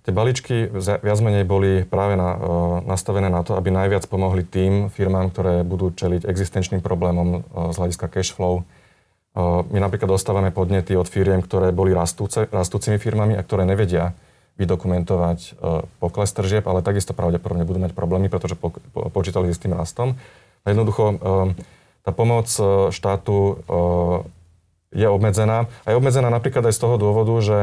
tie 0.07 0.13
balíčky 0.15 0.71
viac 1.03 1.19
menej 1.23 1.47
boli 1.47 1.83
práve 1.87 2.15
na, 2.15 2.39
nastavené 2.87 3.27
na 3.27 3.43
to, 3.43 3.55
aby 3.55 3.75
najviac 3.75 4.07
pomohli 4.07 4.47
tým 4.47 4.87
firmám, 4.87 5.35
ktoré 5.35 5.67
budú 5.67 5.91
čeliť 5.95 6.27
existenčným 6.27 6.83
problémom 6.83 7.47
z 7.71 7.77
hľadiska 7.79 8.07
cash 8.07 8.35
flow, 8.35 8.63
my 9.39 9.79
napríklad 9.79 10.11
dostávame 10.11 10.51
podnety 10.51 10.99
od 10.99 11.07
firiem, 11.07 11.39
ktoré 11.45 11.71
boli 11.71 11.95
rastúce, 11.95 12.51
rastúcimi 12.51 12.99
firmami 12.99 13.39
a 13.39 13.45
ktoré 13.47 13.63
nevedia 13.63 14.15
vydokumentovať 14.59 15.57
pokles 16.03 16.31
tržieb, 16.35 16.67
ale 16.69 16.85
takisto 16.85 17.17
pravdepodobne 17.17 17.65
budú 17.65 17.81
mať 17.81 17.95
problémy, 17.97 18.29
pretože 18.29 18.59
počítali 18.93 19.49
s 19.55 19.63
tým 19.63 19.73
rastom. 19.73 20.21
A 20.67 20.75
jednoducho 20.75 21.17
tá 22.05 22.11
pomoc 22.13 22.51
štátu 22.93 23.63
je 24.91 25.07
obmedzená. 25.07 25.71
A 25.87 25.95
je 25.95 25.97
obmedzená 25.97 26.29
napríklad 26.29 26.67
aj 26.67 26.77
z 26.77 26.83
toho 26.83 26.99
dôvodu, 26.99 27.35
že 27.41 27.59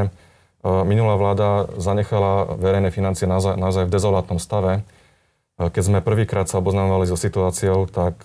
minulá 0.66 1.20
vláda 1.20 1.70
zanechala 1.78 2.58
verejné 2.58 2.90
financie 2.90 3.30
naozaj, 3.30 3.86
v 3.86 3.94
dezolátnom 3.94 4.42
stave. 4.42 4.82
Keď 5.60 5.84
sme 5.84 6.00
prvýkrát 6.02 6.50
sa 6.50 6.64
oboznámali 6.64 7.06
so 7.06 7.20
situáciou, 7.20 7.86
tak 7.92 8.18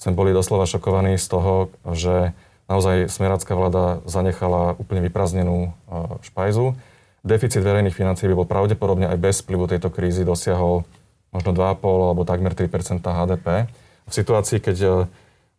sme 0.00 0.12
boli 0.16 0.32
doslova 0.32 0.64
šokovaní 0.64 1.20
z 1.20 1.26
toho, 1.28 1.68
že 1.92 2.32
naozaj 2.70 3.10
smerácká 3.10 3.58
vláda 3.58 3.98
zanechala 4.06 4.78
úplne 4.78 5.02
vyprázdnenú 5.10 5.74
špajzu. 6.22 6.78
Deficit 7.26 7.60
verejných 7.60 7.92
financií 7.98 8.30
by 8.30 8.38
bol 8.38 8.48
pravdepodobne 8.48 9.10
aj 9.10 9.18
bez 9.18 9.42
vplyvu 9.42 9.66
tejto 9.66 9.90
krízy 9.90 10.22
dosiahol 10.22 10.86
možno 11.34 11.50
2,5 11.50 11.82
alebo 12.14 12.22
takmer 12.22 12.54
3% 12.54 13.02
HDP. 13.02 13.66
V 14.06 14.12
situácii, 14.12 14.58
keď 14.58 14.76
e, 14.80 14.88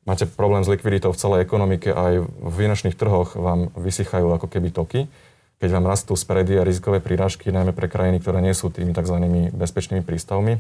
máte 0.04 0.26
problém 0.28 0.66
s 0.66 0.72
likviditou 0.72 1.16
v 1.16 1.22
celej 1.22 1.40
ekonomike 1.46 1.92
aj 1.94 2.26
v 2.26 2.54
finančných 2.56 2.98
trhoch 2.98 3.38
vám 3.38 3.72
vysychajú 3.78 4.28
ako 4.36 4.48
keby 4.52 4.74
toky, 4.74 5.08
keď 5.62 5.70
vám 5.78 5.86
rastú 5.86 6.18
spredy 6.18 6.58
a 6.58 6.66
rizikové 6.66 7.00
príražky, 7.00 7.54
najmä 7.54 7.72
pre 7.72 7.88
krajiny, 7.88 8.20
ktoré 8.20 8.42
nie 8.42 8.58
sú 8.58 8.74
tými 8.74 8.92
tzv. 8.92 9.16
bezpečnými 9.54 10.02
prístavmi, 10.02 10.58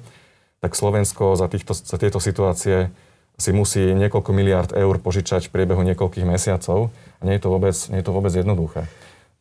tak 0.61 0.77
Slovensko 0.77 1.33
za, 1.33 1.49
týchto, 1.49 1.73
za 1.73 1.97
tieto 1.97 2.21
situácie 2.21 2.93
si 3.41 3.49
musí 3.49 3.81
niekoľko 3.97 4.29
miliard 4.29 4.69
eur 4.77 5.01
požičať 5.01 5.49
v 5.49 5.53
priebehu 5.57 5.81
niekoľkých 5.81 6.29
mesiacov 6.29 6.93
a 7.17 7.21
nie 7.25 7.35
je 7.35 7.41
to 7.41 7.49
vôbec, 7.49 7.73
nie 7.89 7.99
je 7.99 8.05
to 8.05 8.13
vôbec 8.13 8.29
jednoduché. 8.29 8.85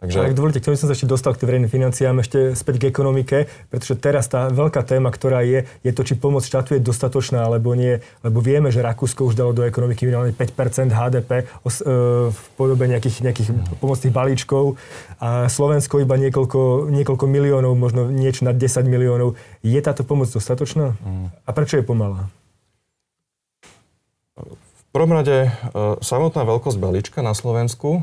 Takže... 0.00 0.16
Ak 0.16 0.32
dovolíte, 0.32 0.64
chcel 0.64 0.72
by 0.72 0.78
som 0.80 0.88
sa 0.88 0.96
ešte 0.96 1.12
dostal 1.12 1.36
k 1.36 1.44
tým 1.44 1.48
verejným 1.52 1.68
financiám, 1.68 2.24
ešte 2.24 2.56
späť 2.56 2.80
k 2.80 2.88
ekonomike, 2.88 3.52
pretože 3.68 4.00
teraz 4.00 4.32
tá 4.32 4.48
veľká 4.48 4.80
téma, 4.80 5.12
ktorá 5.12 5.44
je, 5.44 5.68
je 5.84 5.92
to, 5.92 6.08
či 6.08 6.16
pomoc 6.16 6.40
štátu 6.40 6.72
je 6.72 6.80
dostatočná 6.80 7.44
alebo 7.44 7.76
nie, 7.76 8.00
lebo 8.24 8.40
vieme, 8.40 8.72
že 8.72 8.80
Rakúsko 8.80 9.28
už 9.28 9.36
dalo 9.36 9.52
do 9.52 9.60
ekonomiky 9.60 10.08
minimálne 10.08 10.32
5 10.32 10.88
HDP 10.88 11.30
e, 11.36 11.44
v 12.32 12.40
podobe 12.56 12.88
nejakých, 12.88 13.28
nejakých 13.28 13.48
pomocných 13.76 14.16
balíčkov 14.16 14.80
a 15.20 15.52
Slovensko 15.52 16.00
iba 16.00 16.16
niekoľko, 16.16 16.88
niekoľko 16.88 17.24
miliónov, 17.28 17.76
možno 17.76 18.08
niečo 18.08 18.48
nad 18.48 18.56
10 18.56 18.88
miliónov. 18.88 19.36
Je 19.60 19.76
táto 19.84 20.00
pomoc 20.00 20.32
dostatočná? 20.32 20.96
Mm. 20.96 21.28
A 21.44 21.50
prečo 21.52 21.76
je 21.76 21.84
pomalá? 21.84 22.32
Prvom 24.90 25.14
rade 25.14 25.46
e, 25.46 25.50
samotná 26.02 26.42
veľkosť 26.42 26.78
balíčka 26.82 27.22
na 27.22 27.30
Slovensku, 27.30 28.02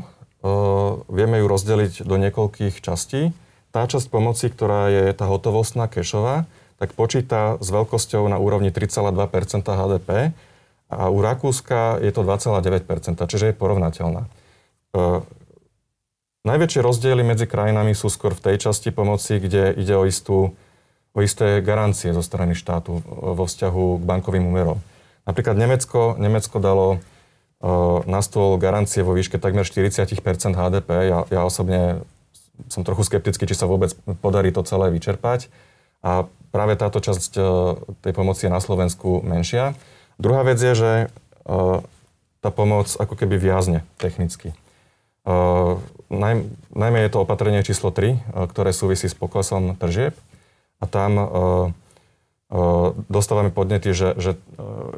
vieme 1.12 1.36
ju 1.36 1.46
rozdeliť 1.46 2.08
do 2.08 2.16
niekoľkých 2.16 2.80
častí. 2.80 3.36
Tá 3.76 3.84
časť 3.84 4.08
pomoci, 4.08 4.48
ktorá 4.48 4.88
je 4.88 5.12
tá 5.12 5.28
hotovostná, 5.28 5.84
kešová, 5.84 6.48
tak 6.80 6.96
počíta 6.96 7.60
s 7.60 7.68
veľkosťou 7.68 8.24
na 8.32 8.40
úrovni 8.40 8.72
3,2% 8.72 9.68
HDP 9.68 10.32
a 10.88 11.12
u 11.12 11.20
Rakúska 11.20 12.00
je 12.00 12.08
to 12.08 12.24
2,9% 12.24 13.20
čiže 13.20 13.52
je 13.52 13.54
porovnateľná. 13.60 14.24
E, 14.24 14.28
najväčšie 16.48 16.80
rozdiely 16.80 17.20
medzi 17.20 17.44
krajinami 17.44 17.92
sú 17.92 18.08
skôr 18.08 18.32
v 18.32 18.48
tej 18.48 18.64
časti 18.64 18.96
pomoci, 18.96 19.36
kde 19.36 19.76
ide 19.76 19.92
o, 19.92 20.08
istú, 20.08 20.56
o 21.12 21.18
isté 21.20 21.60
garancie 21.60 22.16
zo 22.16 22.24
strany 22.24 22.56
štátu 22.56 23.04
vo 23.12 23.44
vzťahu 23.44 24.00
k 24.00 24.02
bankovým 24.08 24.48
úmerom. 24.48 24.80
Napríklad 25.28 25.60
Nemecko, 25.60 26.16
Nemecko 26.16 26.56
dalo 26.56 26.86
uh, 26.96 28.00
na 28.08 28.24
stôl 28.24 28.56
garancie 28.56 29.04
vo 29.04 29.12
výške 29.12 29.36
takmer 29.36 29.68
40 29.68 30.08
HDP. 30.56 30.88
Ja, 31.12 31.28
ja 31.28 31.40
osobne 31.44 32.00
som 32.72 32.80
trochu 32.80 33.04
skeptický, 33.04 33.44
či 33.44 33.52
sa 33.52 33.68
vôbec 33.68 33.92
podarí 34.24 34.48
to 34.50 34.64
celé 34.64 34.88
vyčerpať. 34.88 35.52
A 36.00 36.24
práve 36.48 36.80
táto 36.80 37.04
časť 37.04 37.36
uh, 37.36 37.76
tej 38.00 38.16
pomoci 38.16 38.48
je 38.48 38.54
na 38.56 38.64
Slovensku 38.64 39.20
menšia. 39.20 39.76
Druhá 40.16 40.48
vec 40.48 40.56
je, 40.56 40.72
že 40.72 40.92
uh, 41.44 41.84
tá 42.40 42.48
pomoc 42.48 42.88
ako 42.96 43.12
keby 43.12 43.36
viazne 43.36 43.84
technicky. 44.00 44.56
Naj, 46.08 46.34
najmä 46.72 47.04
je 47.04 47.10
to 47.12 47.20
opatrenie 47.20 47.60
číslo 47.60 47.92
3, 47.92 48.16
uh, 48.16 48.48
ktoré 48.48 48.72
súvisí 48.72 49.12
s 49.12 49.18
poklesom 49.18 49.76
tržieb. 49.76 50.16
A 50.78 50.86
tam 50.86 51.18
dostávame 53.12 53.52
podnety, 53.52 53.92
že, 53.92 54.16
že 54.16 54.40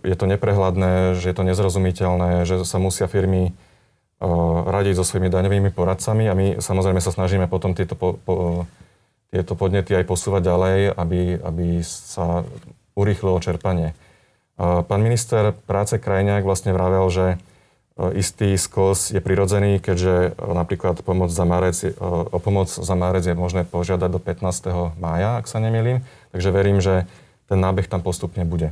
je 0.07 0.17
to 0.17 0.27
neprehľadné, 0.31 1.19
že 1.19 1.27
je 1.31 1.35
to 1.35 1.43
nezrozumiteľné, 1.43 2.47
že 2.47 2.63
sa 2.63 2.79
musia 2.79 3.11
firmy 3.11 3.51
radiť 4.71 4.95
so 5.01 5.05
svojimi 5.05 5.33
daňovými 5.33 5.71
poradcami 5.73 6.29
a 6.29 6.35
my 6.37 6.47
samozrejme 6.61 7.01
sa 7.01 7.11
snažíme 7.11 7.49
potom 7.49 7.73
tieto, 7.75 7.97
po, 7.97 8.21
po, 8.21 8.69
tieto 9.33 9.57
podnety 9.57 9.97
aj 9.97 10.05
posúvať 10.07 10.43
ďalej, 10.47 10.79
aby, 10.95 11.21
aby 11.41 11.67
sa 11.83 12.45
urýchlilo 12.95 13.41
čerpanie. 13.41 13.97
Pán 14.61 15.01
minister 15.01 15.57
práce 15.65 15.97
Krajňák 15.97 16.45
vlastne 16.45 16.77
vravel, 16.77 17.09
že 17.09 17.41
istý 18.13 18.57
skos 18.61 19.09
je 19.09 19.21
prirodzený, 19.25 19.81
keďže 19.81 20.37
napríklad 20.37 21.01
pomoc 21.01 21.33
za 21.33 21.49
marec, 21.49 21.77
o 22.01 22.39
pomoc 22.41 22.69
za 22.69 22.95
marec 22.97 23.25
je 23.25 23.33
možné 23.33 23.65
požiadať 23.65 24.09
do 24.13 24.21
15. 24.21 25.01
mája, 25.01 25.41
ak 25.41 25.49
sa 25.49 25.65
nemýlim. 25.65 26.05
Takže 26.33 26.49
verím, 26.53 26.85
že 26.85 27.09
ten 27.51 27.59
nábeh 27.59 27.91
tam 27.91 28.01
postupne 28.01 28.47
bude. 28.47 28.71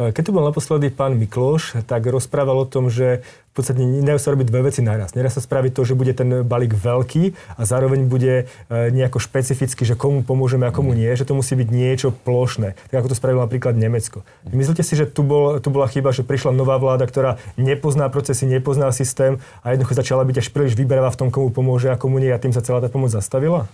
Keď 0.00 0.22
tu 0.24 0.32
bol 0.32 0.48
naposledy 0.48 0.88
pán 0.88 1.20
Mikloš, 1.20 1.84
tak 1.84 2.08
rozprával 2.08 2.64
o 2.64 2.64
tom, 2.64 2.88
že 2.88 3.20
v 3.20 3.52
podstate 3.52 3.84
nedajú 3.84 4.16
sa 4.16 4.32
robiť 4.32 4.46
dve 4.48 4.72
veci 4.72 4.80
naraz. 4.80 5.12
Nedá 5.12 5.28
sa 5.28 5.44
spraviť 5.44 5.76
to, 5.76 5.84
že 5.84 5.98
bude 5.98 6.16
ten 6.16 6.40
balík 6.40 6.72
veľký 6.72 7.36
a 7.60 7.62
zároveň 7.68 8.08
bude 8.08 8.48
e, 8.48 8.74
nejako 8.96 9.20
špecificky, 9.20 9.84
že 9.84 10.00
komu 10.00 10.24
pomôžeme 10.24 10.64
a 10.64 10.72
komu 10.72 10.96
nie, 10.96 11.12
že 11.12 11.28
to 11.28 11.36
musí 11.36 11.52
byť 11.52 11.68
niečo 11.68 12.16
plošné. 12.16 12.80
Tak 12.88 12.96
ako 13.04 13.12
to 13.12 13.18
spravilo 13.18 13.44
napríklad 13.44 13.76
Nemecko. 13.76 14.24
Myslíte 14.48 14.80
si, 14.80 14.96
že 14.96 15.04
tu, 15.04 15.20
bol, 15.20 15.60
tu 15.60 15.68
bola 15.68 15.84
chyba, 15.84 16.16
že 16.16 16.24
prišla 16.24 16.56
nová 16.56 16.80
vláda, 16.80 17.04
ktorá 17.04 17.36
nepozná 17.60 18.08
procesy, 18.08 18.48
nepozná 18.48 18.88
systém 18.96 19.36
a 19.60 19.76
jednoducho 19.76 20.00
začala 20.00 20.24
byť 20.24 20.36
až 20.40 20.48
príliš 20.48 20.80
vyberavá 20.80 21.12
v 21.12 21.18
tom, 21.20 21.28
komu 21.28 21.52
pomôže 21.52 21.92
a 21.92 22.00
komu 22.00 22.24
nie 22.24 22.32
a 22.32 22.40
tým 22.40 22.56
sa 22.56 22.64
celá 22.64 22.80
tá 22.80 22.88
pomoc 22.88 23.12
zastavila? 23.12 23.68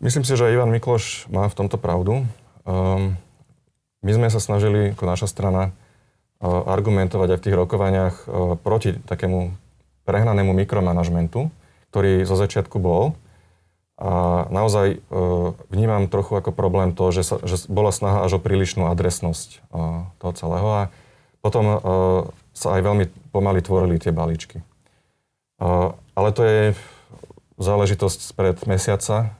Myslím 0.00 0.24
si, 0.24 0.32
že 0.36 0.52
Ivan 0.52 0.72
Mikloš 0.72 1.28
má 1.28 1.48
v 1.48 1.56
tomto 1.56 1.76
pravdu. 1.76 2.24
Um, 2.64 3.16
my 4.00 4.10
sme 4.12 4.28
sa 4.32 4.40
snažili, 4.40 4.96
ako 4.96 5.04
naša 5.04 5.28
strana, 5.28 5.74
argumentovať 6.44 7.28
aj 7.32 7.38
v 7.40 7.44
tých 7.48 7.56
rokovaniach 7.56 8.14
proti 8.60 8.92
takému 9.08 9.56
prehnanému 10.04 10.52
mikromanažmentu, 10.52 11.48
ktorý 11.90 12.28
zo 12.28 12.36
začiatku 12.36 12.76
bol. 12.76 13.16
A 13.96 14.44
naozaj 14.52 15.00
vnímam 15.72 16.12
trochu 16.12 16.36
ako 16.36 16.52
problém 16.52 16.92
to, 16.92 17.08
že, 17.08 17.24
sa, 17.24 17.40
že 17.40 17.64
bola 17.72 17.88
snaha 17.88 18.28
až 18.28 18.36
o 18.36 18.40
prílišnú 18.44 18.84
adresnosť 18.92 19.64
toho 20.20 20.32
celého 20.36 20.68
a 20.68 20.82
potom 21.40 21.80
sa 22.52 22.68
aj 22.76 22.80
veľmi 22.84 23.04
pomaly 23.32 23.64
tvorili 23.64 23.96
tie 23.96 24.12
balíčky. 24.12 24.60
Ale 26.12 26.28
to 26.36 26.42
je 26.44 26.60
záležitosť 27.56 28.20
spred 28.20 28.56
mesiaca. 28.68 29.32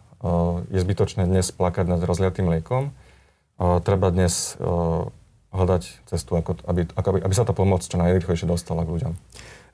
Je 0.73 0.78
zbytočné 0.80 1.28
dnes 1.28 1.44
plakať 1.52 1.87
nad 1.88 2.00
rozliatým 2.00 2.49
liekom 2.49 2.92
treba 3.56 4.12
dnes 4.12 4.56
hľadať 5.56 5.82
cestu, 6.04 6.37
ako, 6.37 6.61
aby, 6.68 6.85
aby, 6.92 7.18
aby 7.25 7.35
sa 7.35 7.49
tá 7.49 7.56
pomoc 7.56 7.80
čo 7.80 7.96
najrychlejšie 7.96 8.44
dostala 8.44 8.85
k 8.85 8.92
ľuďom. 8.92 9.12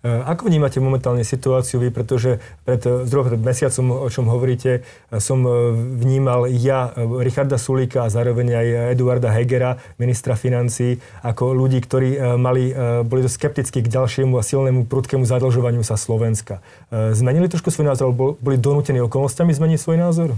E, 0.02 0.10
ako 0.10 0.50
vnímate 0.50 0.82
momentálne 0.82 1.22
situáciu 1.22 1.78
vy, 1.78 1.94
pretože 1.94 2.42
pred, 2.66 2.82
zhruba 3.06 3.30
pred 3.30 3.38
mesiacom, 3.38 4.02
o 4.02 4.08
čom 4.10 4.26
hovoríte, 4.26 4.82
som 5.22 5.46
e, 5.46 5.50
vnímal 6.02 6.50
ja 6.50 6.90
e, 6.90 7.22
Richarda 7.22 7.54
Sulíka 7.54 8.02
a 8.02 8.10
zároveň 8.10 8.50
aj 8.50 8.66
Eduarda 8.98 9.30
Hegera, 9.30 9.78
ministra 10.02 10.34
financí, 10.34 10.98
ako 11.22 11.54
ľudí, 11.54 11.78
ktorí 11.78 12.18
mali, 12.34 12.74
boli 13.06 13.22
dosť 13.22 13.36
skeptickí 13.38 13.78
k 13.86 13.88
ďalšiemu 13.88 14.34
a 14.34 14.42
silnému 14.42 14.90
prudkému 14.90 15.22
zadlžovaniu 15.22 15.86
sa 15.86 15.94
Slovenska. 15.94 16.58
Zmenili 16.90 17.46
trošku 17.46 17.70
svoj 17.70 17.94
názor, 17.94 18.10
alebo 18.10 18.34
boli 18.42 18.58
donútení 18.58 18.98
okolnostiami 19.06 19.54
zmeniť 19.54 19.78
svoj 19.78 19.96
názor? 20.02 20.28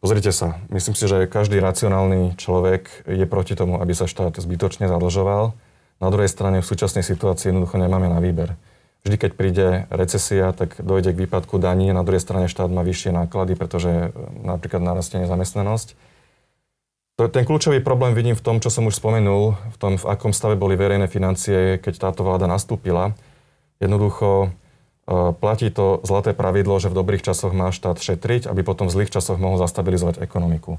Pozrite 0.00 0.32
sa, 0.32 0.56
myslím 0.72 0.94
si, 0.96 1.04
že 1.04 1.28
každý 1.28 1.60
racionálny 1.60 2.38
človek 2.40 3.04
je 3.04 3.26
proti 3.28 3.52
tomu, 3.52 3.76
aby 3.82 3.92
sa 3.92 4.08
štát 4.08 4.38
zbytočne 4.38 4.88
zadlžoval. 4.88 5.52
Na 6.00 6.08
druhej 6.08 6.32
strane 6.32 6.64
v 6.64 6.68
súčasnej 6.68 7.04
situácii 7.04 7.52
jednoducho 7.52 7.76
nemáme 7.76 8.08
na 8.08 8.18
výber. 8.18 8.56
Vždy, 9.04 9.16
keď 9.16 9.30
príde 9.32 9.66
recesia, 9.88 10.52
tak 10.52 10.76
dojde 10.80 11.16
k 11.16 11.24
výpadku 11.24 11.56
daní, 11.56 11.92
na 11.92 12.04
druhej 12.04 12.20
strane 12.20 12.52
štát 12.52 12.68
má 12.68 12.84
vyššie 12.84 13.16
náklady, 13.16 13.56
pretože 13.56 13.88
e, 13.88 14.08
napríklad 14.44 14.84
narastie 14.84 15.20
nezamestnanosť. 15.24 15.96
Ten 17.20 17.44
kľúčový 17.44 17.84
problém 17.84 18.16
vidím 18.16 18.32
v 18.32 18.40
tom, 18.40 18.64
čo 18.64 18.72
som 18.72 18.88
už 18.88 18.96
spomenul, 18.96 19.52
v 19.52 19.76
tom, 19.76 20.00
v 20.00 20.08
akom 20.08 20.32
stave 20.32 20.56
boli 20.56 20.72
verejné 20.72 21.04
financie, 21.04 21.76
keď 21.76 22.08
táto 22.08 22.24
vláda 22.24 22.48
nastúpila. 22.48 23.12
Jednoducho 23.76 24.56
platí 25.36 25.68
to 25.74 26.00
zlaté 26.06 26.32
pravidlo, 26.32 26.78
že 26.78 26.88
v 26.88 26.96
dobrých 26.96 27.26
časoch 27.26 27.50
má 27.50 27.74
štát 27.74 27.98
šetriť, 27.98 28.46
aby 28.46 28.62
potom 28.62 28.86
v 28.86 28.94
zlých 28.94 29.12
časoch 29.12 29.42
mohol 29.42 29.58
zastabilizovať 29.58 30.22
ekonomiku. 30.22 30.78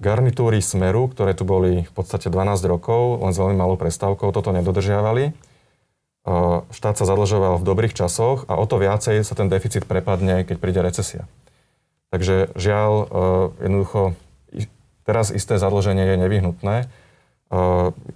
Garnitúry 0.00 0.64
Smeru, 0.64 1.12
ktoré 1.12 1.36
tu 1.36 1.44
boli 1.44 1.84
v 1.84 1.92
podstate 1.92 2.32
12 2.32 2.64
rokov, 2.64 3.20
len 3.20 3.36
s 3.36 3.40
veľmi 3.40 3.56
malou 3.56 3.76
prestávkou, 3.76 4.32
toto 4.32 4.48
nedodržiavali. 4.48 5.36
Štát 6.72 6.94
sa 6.96 7.04
zadlžoval 7.04 7.58
v 7.60 7.66
dobrých 7.66 7.92
časoch 7.92 8.46
a 8.48 8.56
o 8.56 8.64
to 8.64 8.80
viacej 8.80 9.20
sa 9.26 9.34
ten 9.34 9.50
deficit 9.52 9.84
prepadne, 9.84 10.46
keď 10.46 10.56
príde 10.56 10.80
recesia. 10.80 11.28
Takže 12.14 12.54
žiaľ, 12.56 12.90
jednoducho, 13.60 14.14
teraz 15.02 15.34
isté 15.34 15.58
zadlženie 15.58 16.14
je 16.14 16.16
nevyhnutné. 16.16 16.76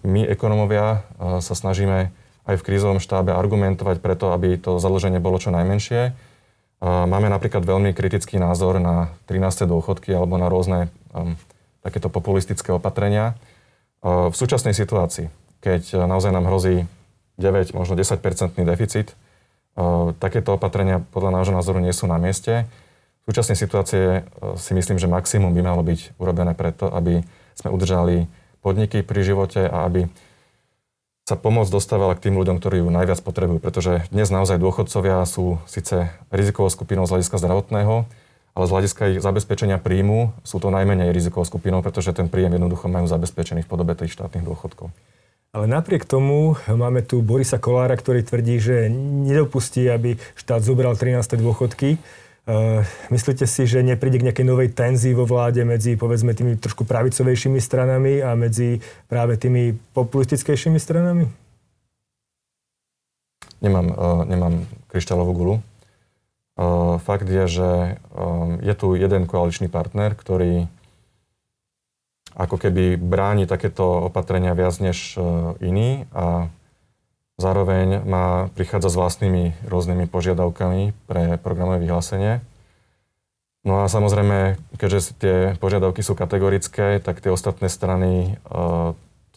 My, 0.07 0.21
ekonomovia, 0.25 1.05
sa 1.19 1.55
snažíme 1.55 2.15
aj 2.47 2.55
v 2.57 2.65
krízovom 2.65 3.03
štábe 3.03 3.35
argumentovať 3.35 4.01
preto, 4.01 4.33
aby 4.33 4.57
to 4.57 4.79
zadlženie 4.79 5.21
bolo 5.21 5.37
čo 5.37 5.53
najmenšie. 5.53 6.17
Máme 6.81 7.27
napríklad 7.33 7.65
veľmi 7.65 7.91
kritický 7.97 8.39
názor 8.39 8.79
na 8.79 9.11
13. 9.27 9.67
dôchodky 9.67 10.15
alebo 10.15 10.39
na 10.39 10.47
rôzne 10.47 10.93
takéto 11.81 12.13
populistické 12.13 12.75
opatrenia. 12.75 13.39
V 14.05 14.35
súčasnej 14.35 14.77
situácii, 14.77 15.33
keď 15.65 16.07
naozaj 16.07 16.31
nám 16.31 16.47
hrozí 16.47 16.85
9, 17.41 17.77
možno 17.77 17.97
10-percentný 17.97 18.65
deficit, 18.65 19.17
takéto 20.19 20.57
opatrenia 20.57 21.05
podľa 21.13 21.41
nášho 21.41 21.55
názoru 21.55 21.79
nie 21.85 21.93
sú 21.93 22.09
na 22.09 22.17
mieste. 22.17 22.65
V 23.27 23.35
súčasnej 23.35 23.59
situácii 23.59 24.05
uh, 24.07 24.55
si 24.55 24.73
myslím, 24.73 25.03
že 25.03 25.11
maximum 25.11 25.51
by 25.51 25.63
malo 25.67 25.83
byť 25.83 26.17
urobené 26.17 26.55
preto, 26.55 26.87
aby 26.89 27.27
sme 27.59 27.75
udržali 27.75 28.31
podniky 28.63 29.03
pri 29.03 29.21
živote 29.27 29.67
a 29.67 29.83
aby 29.85 30.07
sa 31.27 31.35
pomoc 31.35 31.67
dostávala 31.67 32.15
k 32.15 32.31
tým 32.31 32.39
ľuďom, 32.39 32.63
ktorí 32.63 32.87
ju 32.87 32.89
najviac 32.89 33.19
potrebujú. 33.27 33.59
Pretože 33.59 34.07
dnes 34.15 34.31
naozaj 34.31 34.63
dôchodcovia 34.63 35.27
sú 35.27 35.59
síce 35.67 36.15
rizikovou 36.31 36.71
skupinou 36.71 37.03
z 37.11 37.19
hľadiska 37.19 37.43
zdravotného, 37.43 38.07
ale 38.57 38.65
z 38.65 38.73
hľadiska 38.73 39.03
ich 39.13 39.21
zabezpečenia 39.21 39.77
príjmu 39.77 40.33
sú 40.41 40.57
to 40.57 40.73
najmenej 40.73 41.13
rizikovou 41.13 41.45
skupinou, 41.45 41.85
pretože 41.85 42.17
ten 42.17 42.33
príjem 42.33 42.57
jednoducho 42.57 42.89
majú 42.89 43.05
zabezpečený 43.05 43.69
v 43.69 43.69
podobe 43.69 43.93
tých 43.93 44.17
štátnych 44.17 44.49
dôchodkov. 44.49 44.89
Ale 45.53 45.69
napriek 45.69 46.09
tomu 46.09 46.57
máme 46.65 47.05
tu 47.05 47.21
Borisa 47.21 47.61
Kolára, 47.61 47.97
ktorý 47.97 48.25
tvrdí, 48.25 48.57
že 48.57 48.89
nedopustí, 49.29 49.85
aby 49.89 50.17
štát 50.41 50.65
zobral 50.65 50.97
13. 50.97 51.37
dôchodky. 51.37 52.01
Uh, 52.47 52.87
myslíte 53.11 53.43
si, 53.45 53.67
že 53.67 53.83
nepríde 53.83 54.23
k 54.23 54.27
nejakej 54.31 54.47
novej 54.47 54.69
tenzii 54.71 55.13
vo 55.13 55.27
vláde 55.27 55.67
medzi, 55.67 55.99
povedzme, 55.99 56.31
tými 56.31 56.57
trošku 56.57 56.87
pravicovejšími 56.87 57.59
stranami 57.59 58.23
a 58.23 58.39
medzi 58.39 58.79
práve 59.11 59.35
tými 59.35 59.75
populistickejšími 59.97 60.79
stranami? 60.79 61.27
Nemám, 63.61 63.87
uh, 63.91 64.23
nemám 64.29 64.63
kryštálovú 64.87 65.33
gulu. 65.35 65.55
Fakt 67.01 67.29
je, 67.29 67.45
že 67.47 67.71
je 68.65 68.75
tu 68.77 68.97
jeden 68.97 69.29
koaličný 69.29 69.69
partner, 69.69 70.17
ktorý 70.17 70.73
ako 72.37 72.57
keby 72.57 72.97
bráni 72.97 73.45
takéto 73.45 74.09
opatrenia 74.09 74.57
viac 74.57 74.77
než 74.81 75.21
iný 75.61 76.09
a 76.17 76.49
Zároveň 77.37 78.01
má 78.09 78.49
prichádza 78.57 78.89
s 78.89 78.97
vlastnými 78.97 79.53
rôznymi 79.69 80.09
požiadavkami 80.09 80.97
pre 81.05 81.37
programové 81.37 81.85
vyhlásenie. 81.85 82.41
No 83.61 83.85
a 83.85 83.93
samozrejme, 83.93 84.57
keďže 84.81 85.01
tie 85.21 85.37
požiadavky 85.61 86.01
sú 86.01 86.17
kategorické, 86.17 86.97
tak 86.97 87.21
tie 87.21 87.29
ostatné 87.29 87.69
strany 87.69 88.41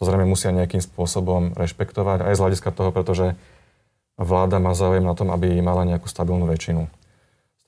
zrejme 0.00 0.24
musia 0.24 0.48
nejakým 0.48 0.80
spôsobom 0.80 1.52
rešpektovať, 1.60 2.24
aj 2.24 2.34
z 2.40 2.40
hľadiska 2.40 2.72
toho, 2.72 2.88
pretože 2.88 3.36
vláda 4.16 4.56
má 4.56 4.72
záujem 4.72 5.04
na 5.04 5.12
tom, 5.12 5.28
aby 5.28 5.60
mala 5.60 5.84
nejakú 5.84 6.08
stabilnú 6.08 6.48
väčšinu. 6.48 6.88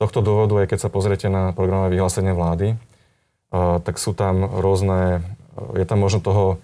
Tohto 0.03 0.19
dôvodu, 0.19 0.59
aj 0.59 0.75
keď 0.75 0.79
sa 0.83 0.91
pozriete 0.91 1.31
na 1.31 1.55
programové 1.55 1.95
vyhlásenie 1.95 2.35
vlády, 2.35 2.75
uh, 2.75 3.79
tak 3.79 3.95
sú 3.95 4.11
tam 4.11 4.43
rôzne, 4.43 5.23
uh, 5.55 5.79
je 5.79 5.87
tam 5.87 6.03
možno 6.03 6.19
toho 6.19 6.59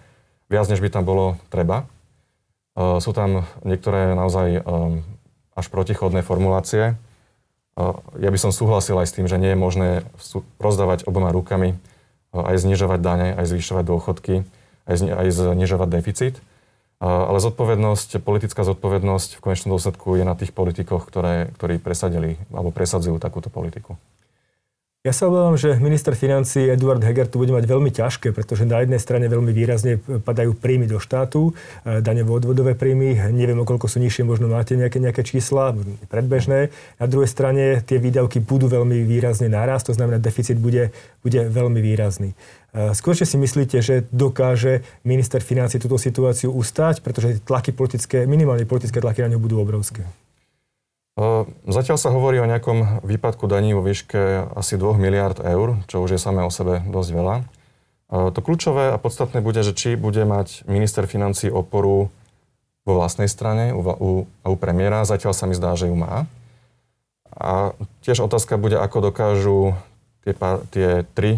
viac, 0.51 0.67
než 0.67 0.83
by 0.83 0.91
tam 0.91 1.07
bolo 1.07 1.39
treba. 1.47 1.87
Sú 3.03 3.11
tam 3.11 3.43
niektoré 3.67 4.15
naozaj 4.15 4.63
až 5.51 5.65
protichodné 5.67 6.23
formulácie. 6.23 6.95
Ja 8.17 8.29
by 8.31 8.39
som 8.39 8.55
súhlasil 8.55 8.95
aj 8.97 9.07
s 9.11 9.15
tým, 9.19 9.27
že 9.27 9.35
nie 9.35 9.51
je 9.51 9.59
možné 9.59 9.89
rozdávať 10.57 11.03
oboma 11.03 11.29
rukami, 11.35 11.75
aj 12.31 12.55
znižovať 12.55 12.99
dane, 13.03 13.27
aj 13.35 13.51
zvyšovať 13.51 13.83
dôchodky, 13.83 14.35
aj 14.87 15.27
znižovať 15.27 15.89
deficit. 15.91 16.35
Ale 16.99 17.39
zodpovednosť, 17.39 18.19
politická 18.19 18.67
zodpovednosť 18.67 19.39
v 19.39 19.43
konečnom 19.43 19.79
dôsledku 19.79 20.19
je 20.19 20.27
na 20.27 20.35
tých 20.35 20.51
politikoch, 20.51 21.07
ktoré, 21.07 21.47
ktorí 21.55 21.79
presadili 21.79 22.35
alebo 22.51 22.75
presadzujú 22.75 23.23
takúto 23.23 23.47
politiku. 23.47 23.95
Ja 25.07 25.15
sa 25.15 25.31
obávam, 25.31 25.55
že 25.55 25.79
minister 25.79 26.11
financí 26.11 26.59
Eduard 26.67 26.99
Heger 26.99 27.23
tu 27.23 27.39
bude 27.39 27.55
mať 27.55 27.71
veľmi 27.71 27.87
ťažké, 27.87 28.35
pretože 28.35 28.67
na 28.67 28.83
jednej 28.83 28.99
strane 28.99 29.31
veľmi 29.31 29.55
výrazne 29.55 29.95
padajú 29.95 30.59
príjmy 30.59 30.91
do 30.91 30.99
štátu, 30.99 31.55
e, 31.87 32.03
daňové 32.03 32.43
odvodové 32.43 32.75
príjmy, 32.75 33.15
neviem, 33.31 33.55
o 33.55 33.63
koľko 33.63 33.87
sú 33.87 34.03
nižšie, 34.03 34.27
možno 34.27 34.51
máte 34.51 34.75
nejaké, 34.75 34.99
nejaké 34.99 35.23
čísla, 35.23 35.71
predbežné. 36.11 36.75
Na 36.99 37.07
druhej 37.07 37.31
strane 37.31 37.79
tie 37.79 37.95
výdavky 37.95 38.43
budú 38.43 38.67
veľmi 38.67 39.07
výrazne 39.07 39.47
nárast, 39.47 39.87
to 39.87 39.95
znamená, 39.95 40.19
deficit 40.19 40.59
bude, 40.59 40.91
bude 41.23 41.47
veľmi 41.47 41.79
výrazný. 41.79 42.35
E, 42.75 42.91
skôršie 42.91 43.23
si 43.23 43.39
myslíte, 43.39 43.79
že 43.79 44.03
dokáže 44.11 44.83
minister 45.07 45.39
financí 45.39 45.79
túto 45.79 45.95
situáciu 45.95 46.51
ustať, 46.51 46.99
pretože 46.99 47.39
tlaky 47.47 47.71
politické, 47.71 48.27
minimálne 48.27 48.67
politické 48.67 48.99
tlaky 48.99 49.23
na 49.23 49.31
ňu 49.31 49.39
budú 49.39 49.63
obrovské? 49.63 50.03
Zatiaľ 51.67 51.97
sa 51.97 52.13
hovorí 52.13 52.39
o 52.39 52.47
nejakom 52.47 53.03
výpadku 53.03 53.49
daní 53.49 53.73
vo 53.73 53.83
výške 53.83 54.51
asi 54.55 54.77
2 54.77 54.99
miliard 54.99 55.39
eur, 55.41 55.81
čo 55.89 56.03
už 56.03 56.15
je 56.15 56.21
samé 56.21 56.45
o 56.45 56.51
sebe 56.53 56.83
dosť 56.85 57.09
veľa. 57.11 57.35
To 58.09 58.39
kľúčové 58.41 58.89
a 58.93 58.97
podstatné 58.97 59.43
bude, 59.43 59.61
že 59.61 59.77
či 59.77 59.93
bude 59.93 60.23
mať 60.25 60.65
minister 60.65 61.05
financí 61.05 61.51
oporu 61.51 62.09
vo 62.87 62.93
vlastnej 62.97 63.29
strane 63.29 63.69
u, 63.75 63.81
u, 63.85 64.09
u 64.25 64.55
premiéra. 64.57 65.05
Zatiaľ 65.05 65.37
sa 65.37 65.45
mi 65.45 65.53
zdá, 65.53 65.77
že 65.77 65.91
ju 65.91 65.95
má. 65.97 66.25
A 67.29 67.77
tiež 68.01 68.25
otázka 68.25 68.57
bude, 68.57 68.81
ako 68.81 69.13
dokážu 69.13 69.77
tie, 70.25 70.33
tie 70.73 70.89
tri 71.13 71.31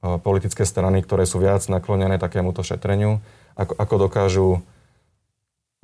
politické 0.00 0.62
strany, 0.64 1.02
ktoré 1.02 1.26
sú 1.26 1.42
viac 1.42 1.66
naklonené 1.66 2.16
takémuto 2.16 2.62
šetreniu, 2.62 3.20
ako, 3.58 3.74
ako 3.76 3.94
dokážu 3.98 4.48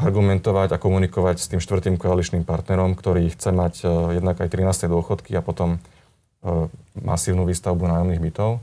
argumentovať 0.03 0.75
a 0.75 0.83
komunikovať 0.83 1.37
s 1.39 1.49
tým 1.49 1.61
štvrtým 1.63 1.97
koaličným 1.97 2.43
partnerom, 2.43 2.99
ktorý 2.99 3.31
chce 3.31 3.55
mať 3.55 3.75
uh, 3.87 4.13
jednak 4.13 4.43
aj 4.43 4.51
13. 4.51 4.91
dôchodky 4.91 5.33
a 5.39 5.43
potom 5.43 5.79
uh, 5.79 6.67
masívnu 6.99 7.47
výstavbu 7.47 7.87
nájomných 7.87 8.23
bytov. 8.23 8.59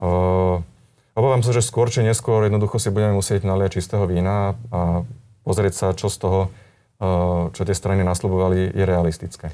Uh, 0.00 0.64
obávam 1.12 1.44
sa, 1.44 1.52
že 1.52 1.60
skôr 1.60 1.92
či 1.92 2.00
neskôr 2.02 2.48
jednoducho 2.48 2.80
si 2.80 2.88
budeme 2.88 3.14
musieť 3.14 3.44
naliať 3.44 3.78
čistého 3.78 4.08
vína 4.08 4.56
a 4.72 5.04
pozrieť 5.44 5.74
sa, 5.76 5.86
čo 5.92 6.08
z 6.08 6.18
toho, 6.22 6.40
čo 7.50 7.66
tie 7.66 7.74
strany 7.74 8.06
nasľubovali, 8.06 8.78
je 8.78 8.84
realistické. 8.86 9.50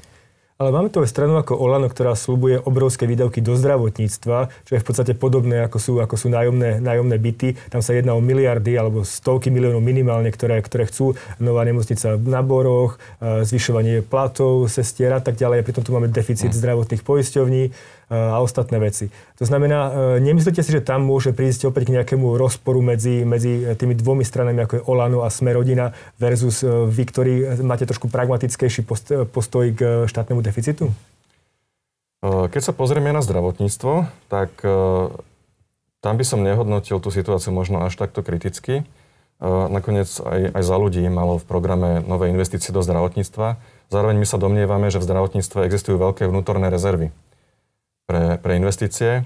Ale 0.59 0.75
máme 0.75 0.91
tu 0.91 0.99
aj 0.99 1.07
stranu 1.07 1.39
ako 1.39 1.55
Olano, 1.55 1.87
ktorá 1.87 2.19
slubuje 2.19 2.59
obrovské 2.59 3.07
výdavky 3.07 3.39
do 3.39 3.55
zdravotníctva, 3.55 4.51
čo 4.67 4.71
je 4.75 4.83
v 4.83 4.87
podstate 4.91 5.15
podobné 5.15 5.63
ako 5.63 5.79
sú, 5.79 5.93
ako 6.03 6.19
sú 6.19 6.27
nájomné, 6.27 6.83
nájomné 6.83 7.15
byty. 7.15 7.55
Tam 7.71 7.79
sa 7.79 7.95
jedná 7.95 8.11
o 8.11 8.19
miliardy 8.19 8.75
alebo 8.75 9.07
stovky 9.07 9.55
miliónov 9.55 9.79
minimálne, 9.79 10.27
ktoré, 10.27 10.59
ktoré 10.59 10.91
chcú. 10.91 11.15
Nová 11.39 11.63
nemocnica 11.63 12.19
na 12.19 12.43
Boroch, 12.43 12.99
zvyšovanie 13.23 14.03
platov, 14.03 14.67
sestier 14.67 15.15
a 15.15 15.23
tak 15.23 15.39
ďalej. 15.39 15.63
Pritom 15.63 15.79
tu 15.79 15.95
máme 15.95 16.11
deficit 16.11 16.51
mm. 16.51 16.59
zdravotných 16.59 17.07
poisťovní 17.07 17.63
a 18.09 18.41
ostatné 18.41 18.81
veci. 18.81 19.13
To 19.37 19.45
znamená, 19.45 20.17
e, 20.17 20.25
nemyslíte 20.25 20.65
si, 20.65 20.73
že 20.73 20.81
tam 20.81 21.05
môže 21.05 21.29
prísť 21.29 21.69
opäť 21.69 21.93
k 21.93 22.01
nejakému 22.01 22.41
rozporu 22.41 22.81
medzi, 22.81 23.21
medzi 23.21 23.61
tými 23.77 23.93
dvomi 23.93 24.25
stranami, 24.25 24.65
ako 24.65 24.73
je 24.81 24.85
Olano 24.89 25.21
a 25.21 25.29
Smerodina 25.29 25.93
versus 26.17 26.65
e, 26.65 26.89
vy, 26.89 27.03
ktorí 27.05 27.33
máte 27.61 27.85
trošku 27.85 28.09
pragmatickejší 28.09 28.81
postoj 29.29 29.65
k 29.77 30.09
štátnemu 30.09 30.41
deficitu? 30.41 30.89
E, 30.89 32.49
keď 32.49 32.61
sa 32.65 32.73
pozrieme 32.73 33.13
na 33.13 33.21
zdravotníctvo, 33.21 34.09
tak 34.25 34.51
tam 35.99 36.13
by 36.17 36.25
som 36.25 36.41
nehodnotil 36.41 36.97
tú 36.97 37.13
situáciu 37.13 37.53
možno 37.53 37.85
až 37.85 37.93
takto 37.93 38.25
kriticky. 38.25 38.87
Nakoniec 39.39 40.07
aj, 40.19 40.51
aj 40.51 40.63
za 40.63 40.75
ľudí 40.75 41.03
malo 41.07 41.39
v 41.39 41.47
programe 41.47 42.03
nové 42.03 42.27
investície 42.27 42.75
do 42.75 42.83
zdravotníctva. 42.83 43.55
Zároveň 43.87 44.19
my 44.19 44.27
sa 44.27 44.35
domnievame, 44.39 44.91
že 44.91 44.99
v 44.99 45.07
zdravotníctve 45.07 45.63
existujú 45.63 45.95
veľké 45.95 46.27
vnútorné 46.27 46.67
rezervy 46.67 47.11
pre, 48.09 48.41
pre 48.41 48.57
investície. 48.57 49.21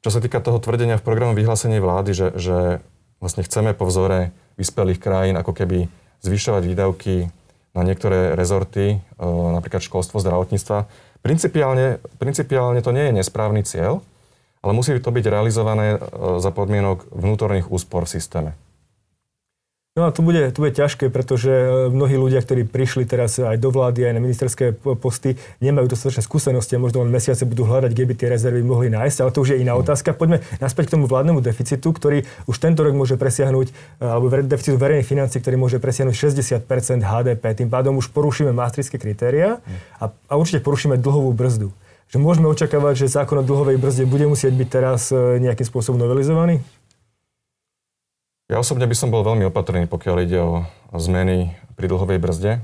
Čo 0.00 0.08
sa 0.08 0.24
týka 0.24 0.40
toho 0.40 0.56
tvrdenia 0.56 0.96
v 0.96 1.04
programu 1.04 1.36
vyhlásení 1.36 1.76
vlády, 1.76 2.16
že, 2.16 2.28
že 2.40 2.58
vlastne 3.20 3.44
chceme 3.44 3.76
po 3.76 3.84
vzore 3.84 4.32
vyspelých 4.56 4.98
krajín 4.98 5.36
ako 5.36 5.52
keby 5.52 5.92
zvyšovať 6.24 6.62
výdavky 6.64 7.28
na 7.76 7.82
niektoré 7.84 8.32
rezorty, 8.32 8.96
e, 8.96 9.24
napríklad 9.52 9.84
školstvo, 9.84 10.24
zdravotníctva. 10.24 10.88
Principiálne, 11.20 12.00
principiálne 12.16 12.80
to 12.80 12.90
nie 12.90 13.12
je 13.12 13.16
nesprávny 13.20 13.62
cieľ, 13.68 14.00
ale 14.64 14.72
musí 14.72 14.96
to 14.96 15.12
byť 15.12 15.24
realizované 15.28 15.96
e, 15.96 15.98
za 16.40 16.50
podmienok 16.50 17.12
vnútorných 17.12 17.68
úspor 17.68 18.08
v 18.08 18.16
systéme. 18.16 18.50
No 19.92 20.08
a 20.08 20.10
to 20.10 20.24
bude, 20.24 20.40
to 20.56 20.64
bude 20.64 20.72
ťažké, 20.72 21.12
pretože 21.12 21.52
e, 21.52 21.92
mnohí 21.92 22.16
ľudia, 22.16 22.40
ktorí 22.40 22.64
prišli 22.64 23.04
teraz 23.04 23.36
aj 23.36 23.60
do 23.60 23.68
vlády, 23.68 24.08
aj 24.08 24.16
na 24.16 24.24
ministerské 24.24 24.72
posty, 24.72 25.36
nemajú 25.60 25.92
dostatočné 25.92 26.24
skúsenosti 26.24 26.72
a 26.72 26.80
možno 26.80 27.04
len 27.04 27.12
mesiace 27.12 27.44
budú 27.44 27.68
hľadať, 27.68 27.92
kde 27.92 28.08
by 28.08 28.14
tie 28.16 28.32
rezervy 28.32 28.64
mohli 28.64 28.88
nájsť, 28.88 29.18
ale 29.20 29.36
to 29.36 29.44
už 29.44 29.52
je 29.52 29.60
iná 29.60 29.76
hmm. 29.76 29.84
otázka. 29.84 30.16
Poďme 30.16 30.40
naspäť 30.64 30.88
k 30.88 30.92
tomu 30.96 31.04
vládnemu 31.12 31.44
deficitu, 31.44 31.92
ktorý 31.92 32.24
už 32.48 32.56
tento 32.56 32.88
rok 32.88 32.96
môže 32.96 33.20
presiahnuť, 33.20 33.68
e, 33.68 33.72
alebo 34.00 34.32
deficitu 34.32 34.80
verejných 34.80 35.04
financí, 35.04 35.44
ktorý 35.44 35.60
môže 35.60 35.76
presiahnuť 35.76 36.16
60% 36.64 36.64
HDP. 37.04 37.44
Tým 37.52 37.68
pádom 37.68 38.00
už 38.00 38.16
porušíme 38.16 38.48
maastrichtské 38.48 38.96
kritéria 38.96 39.60
a, 40.00 40.08
a 40.08 40.32
určite 40.40 40.64
porušíme 40.64 40.96
dlhovú 40.96 41.36
brzdu. 41.36 41.68
Že 42.08 42.16
môžeme 42.16 42.48
očakávať, 42.48 43.04
že 43.04 43.12
zákon 43.12 43.40
o 43.40 43.44
dlhovej 43.44 43.76
brzde 43.76 44.08
bude 44.08 44.24
musieť 44.24 44.56
byť 44.56 44.68
teraz 44.72 45.12
e, 45.12 45.36
nejakým 45.36 45.68
spôsobom 45.68 46.00
novelizovaný? 46.00 46.64
Ja 48.52 48.60
osobne 48.60 48.84
by 48.84 48.92
som 48.92 49.08
bol 49.08 49.24
veľmi 49.24 49.48
opatrný, 49.48 49.88
pokiaľ 49.88 50.16
ide 50.28 50.36
o 50.44 50.68
zmeny 50.92 51.56
pri 51.72 51.88
dlhovej 51.88 52.20
brzde. 52.20 52.60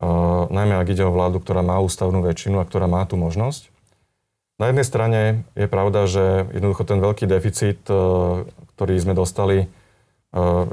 Uh, 0.00 0.48
najmä 0.48 0.80
ak 0.80 0.88
ide 0.88 1.04
o 1.04 1.12
vládu, 1.12 1.44
ktorá 1.44 1.60
má 1.60 1.76
ústavnú 1.76 2.24
väčšinu 2.24 2.56
a 2.56 2.64
ktorá 2.64 2.88
má 2.88 3.04
tú 3.04 3.20
možnosť. 3.20 3.68
Na 4.56 4.72
jednej 4.72 4.88
strane 4.88 5.20
je 5.52 5.68
pravda, 5.68 6.08
že 6.08 6.48
jednoducho 6.56 6.88
ten 6.88 7.04
veľký 7.04 7.28
deficit, 7.28 7.84
uh, 7.92 8.48
ktorý 8.80 8.96
sme 8.96 9.12
dostali, 9.12 9.68
uh, 10.32 10.64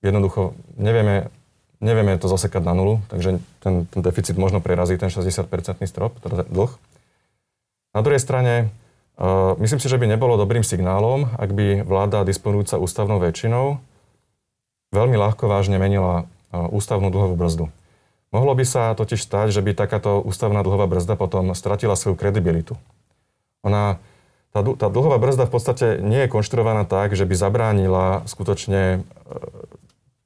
jednoducho 0.00 0.56
nevieme, 0.80 1.28
nevieme 1.84 2.16
to 2.16 2.32
zasekať 2.32 2.64
na 2.64 2.72
nulu, 2.72 3.04
takže 3.12 3.44
ten, 3.60 3.84
ten 3.92 4.00
deficit 4.00 4.40
možno 4.40 4.64
prerazí 4.64 4.96
ten 4.96 5.12
60-percentný 5.12 5.84
strop, 5.84 6.16
teda 6.24 6.48
dlh. 6.48 6.72
Na 7.92 8.00
druhej 8.00 8.24
strane 8.24 8.72
Myslím 9.62 9.78
si, 9.78 9.86
že 9.86 9.94
by 9.94 10.10
nebolo 10.10 10.34
dobrým 10.34 10.66
signálom, 10.66 11.30
ak 11.38 11.54
by 11.54 11.86
vláda 11.86 12.26
disponujúca 12.26 12.82
ústavnou 12.82 13.22
väčšinou 13.22 13.78
veľmi 14.94 15.18
ľahko 15.18 15.50
vážne 15.50 15.78
menila 15.78 16.26
ústavnú 16.54 17.10
dlhovú 17.10 17.34
brzdu. 17.34 17.66
Mohlo 18.34 18.58
by 18.58 18.64
sa 18.66 18.94
totiž 18.94 19.22
stať, 19.22 19.54
že 19.54 19.62
by 19.62 19.74
takáto 19.74 20.18
ústavná 20.22 20.62
dlhová 20.62 20.90
brzda 20.90 21.14
potom 21.14 21.54
stratila 21.54 21.94
svoju 21.94 22.18
kredibilitu. 22.18 22.74
Ona, 23.62 24.02
tá, 24.50 24.62
tá 24.62 24.86
dlhová 24.90 25.18
brzda 25.22 25.46
v 25.46 25.54
podstate 25.54 25.86
nie 26.02 26.26
je 26.26 26.32
konštruovaná 26.34 26.82
tak, 26.82 27.14
že 27.14 27.26
by 27.26 27.34
zabránila 27.38 28.26
skutočne 28.26 29.06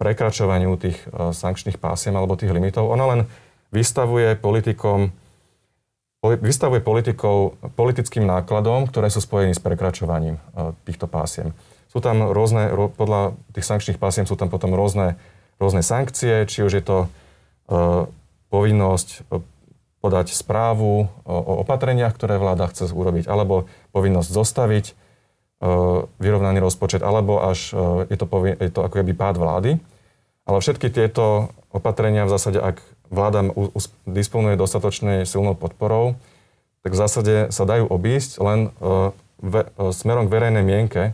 prekračovaniu 0.01 0.77
tých 0.81 0.97
sankčných 1.13 1.77
pásiem 1.77 2.17
alebo 2.17 2.37
tých 2.37 2.53
limitov. 2.53 2.89
Ona 2.89 3.05
len 3.09 3.21
vystavuje 3.73 4.37
politikom 4.37 5.13
vystavuje 6.23 6.83
politikov 6.83 7.55
politickým 7.79 8.27
nákladom, 8.27 8.91
ktoré 8.91 9.07
sú 9.07 9.23
spojení 9.23 9.55
s 9.55 9.63
prekračovaním 9.63 10.43
e, 10.43 10.75
týchto 10.83 11.07
pásiem. 11.07 11.55
Sú 11.87 12.03
tam 12.03 12.35
rôzne, 12.35 12.75
podľa 12.99 13.39
tých 13.55 13.65
sankčných 13.65 14.03
pásiem 14.03 14.27
sú 14.27 14.35
tam 14.35 14.51
potom 14.51 14.75
rôzne, 14.75 15.15
rôzne 15.63 15.81
sankcie, 15.81 16.45
či 16.45 16.61
už 16.61 16.73
je 16.77 16.85
to 16.85 16.99
uh, 17.09 18.05
povinnosť 18.53 19.09
e, 19.09 19.41
podať 20.05 20.37
správu 20.37 21.09
o 21.25 21.53
opatreniach, 21.65 22.13
ktoré 22.13 22.37
vláda 22.37 22.69
chce 22.71 22.93
urobiť, 22.93 23.27
alebo 23.27 23.67
povinnosť 23.91 24.31
zostaviť 24.31 24.87
vyrovnaný 26.23 26.63
rozpočet, 26.63 27.03
alebo 27.03 27.43
až 27.43 27.75
je, 28.07 28.15
to 28.15 28.31
povin- 28.31 28.55
je 28.63 28.71
to 28.71 28.87
ako 28.87 29.03
keby 29.03 29.11
pád 29.11 29.43
vlády. 29.43 29.83
Ale 30.47 30.63
všetky 30.63 30.87
tieto 30.95 31.51
opatrenia 31.75 32.31
v 32.31 32.31
zásade, 32.31 32.63
ak 32.63 32.79
vláda 33.09 33.45
disponuje 34.05 34.57
dostatočne 34.57 35.25
silnou 35.25 35.57
podporou, 35.57 36.17
tak 36.85 36.95
v 36.95 37.01
zásade 37.01 37.35
sa 37.51 37.65
dajú 37.67 37.89
obísť, 37.91 38.39
len 38.41 38.71
uh, 38.79 39.11
ve, 39.43 39.69
uh, 39.77 39.91
smerom 39.93 40.31
k 40.31 40.35
verejnej 40.39 40.65
mienke 40.65 41.13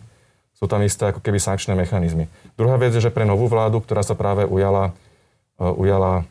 sú 0.55 0.71
tam 0.71 0.85
isté 0.87 1.11
ako 1.11 1.19
keby 1.25 1.43
sankčné 1.43 1.75
mechanizmy. 1.75 2.31
Druhá 2.55 2.79
vec 2.79 2.95
je, 2.95 3.03
že 3.03 3.15
pre 3.15 3.27
novú 3.27 3.51
vládu, 3.51 3.83
ktorá 3.83 4.07
sa 4.07 4.15
práve 4.15 4.47
ujala, 4.47 4.95
uh, 5.59 5.73
ujala 5.75 6.29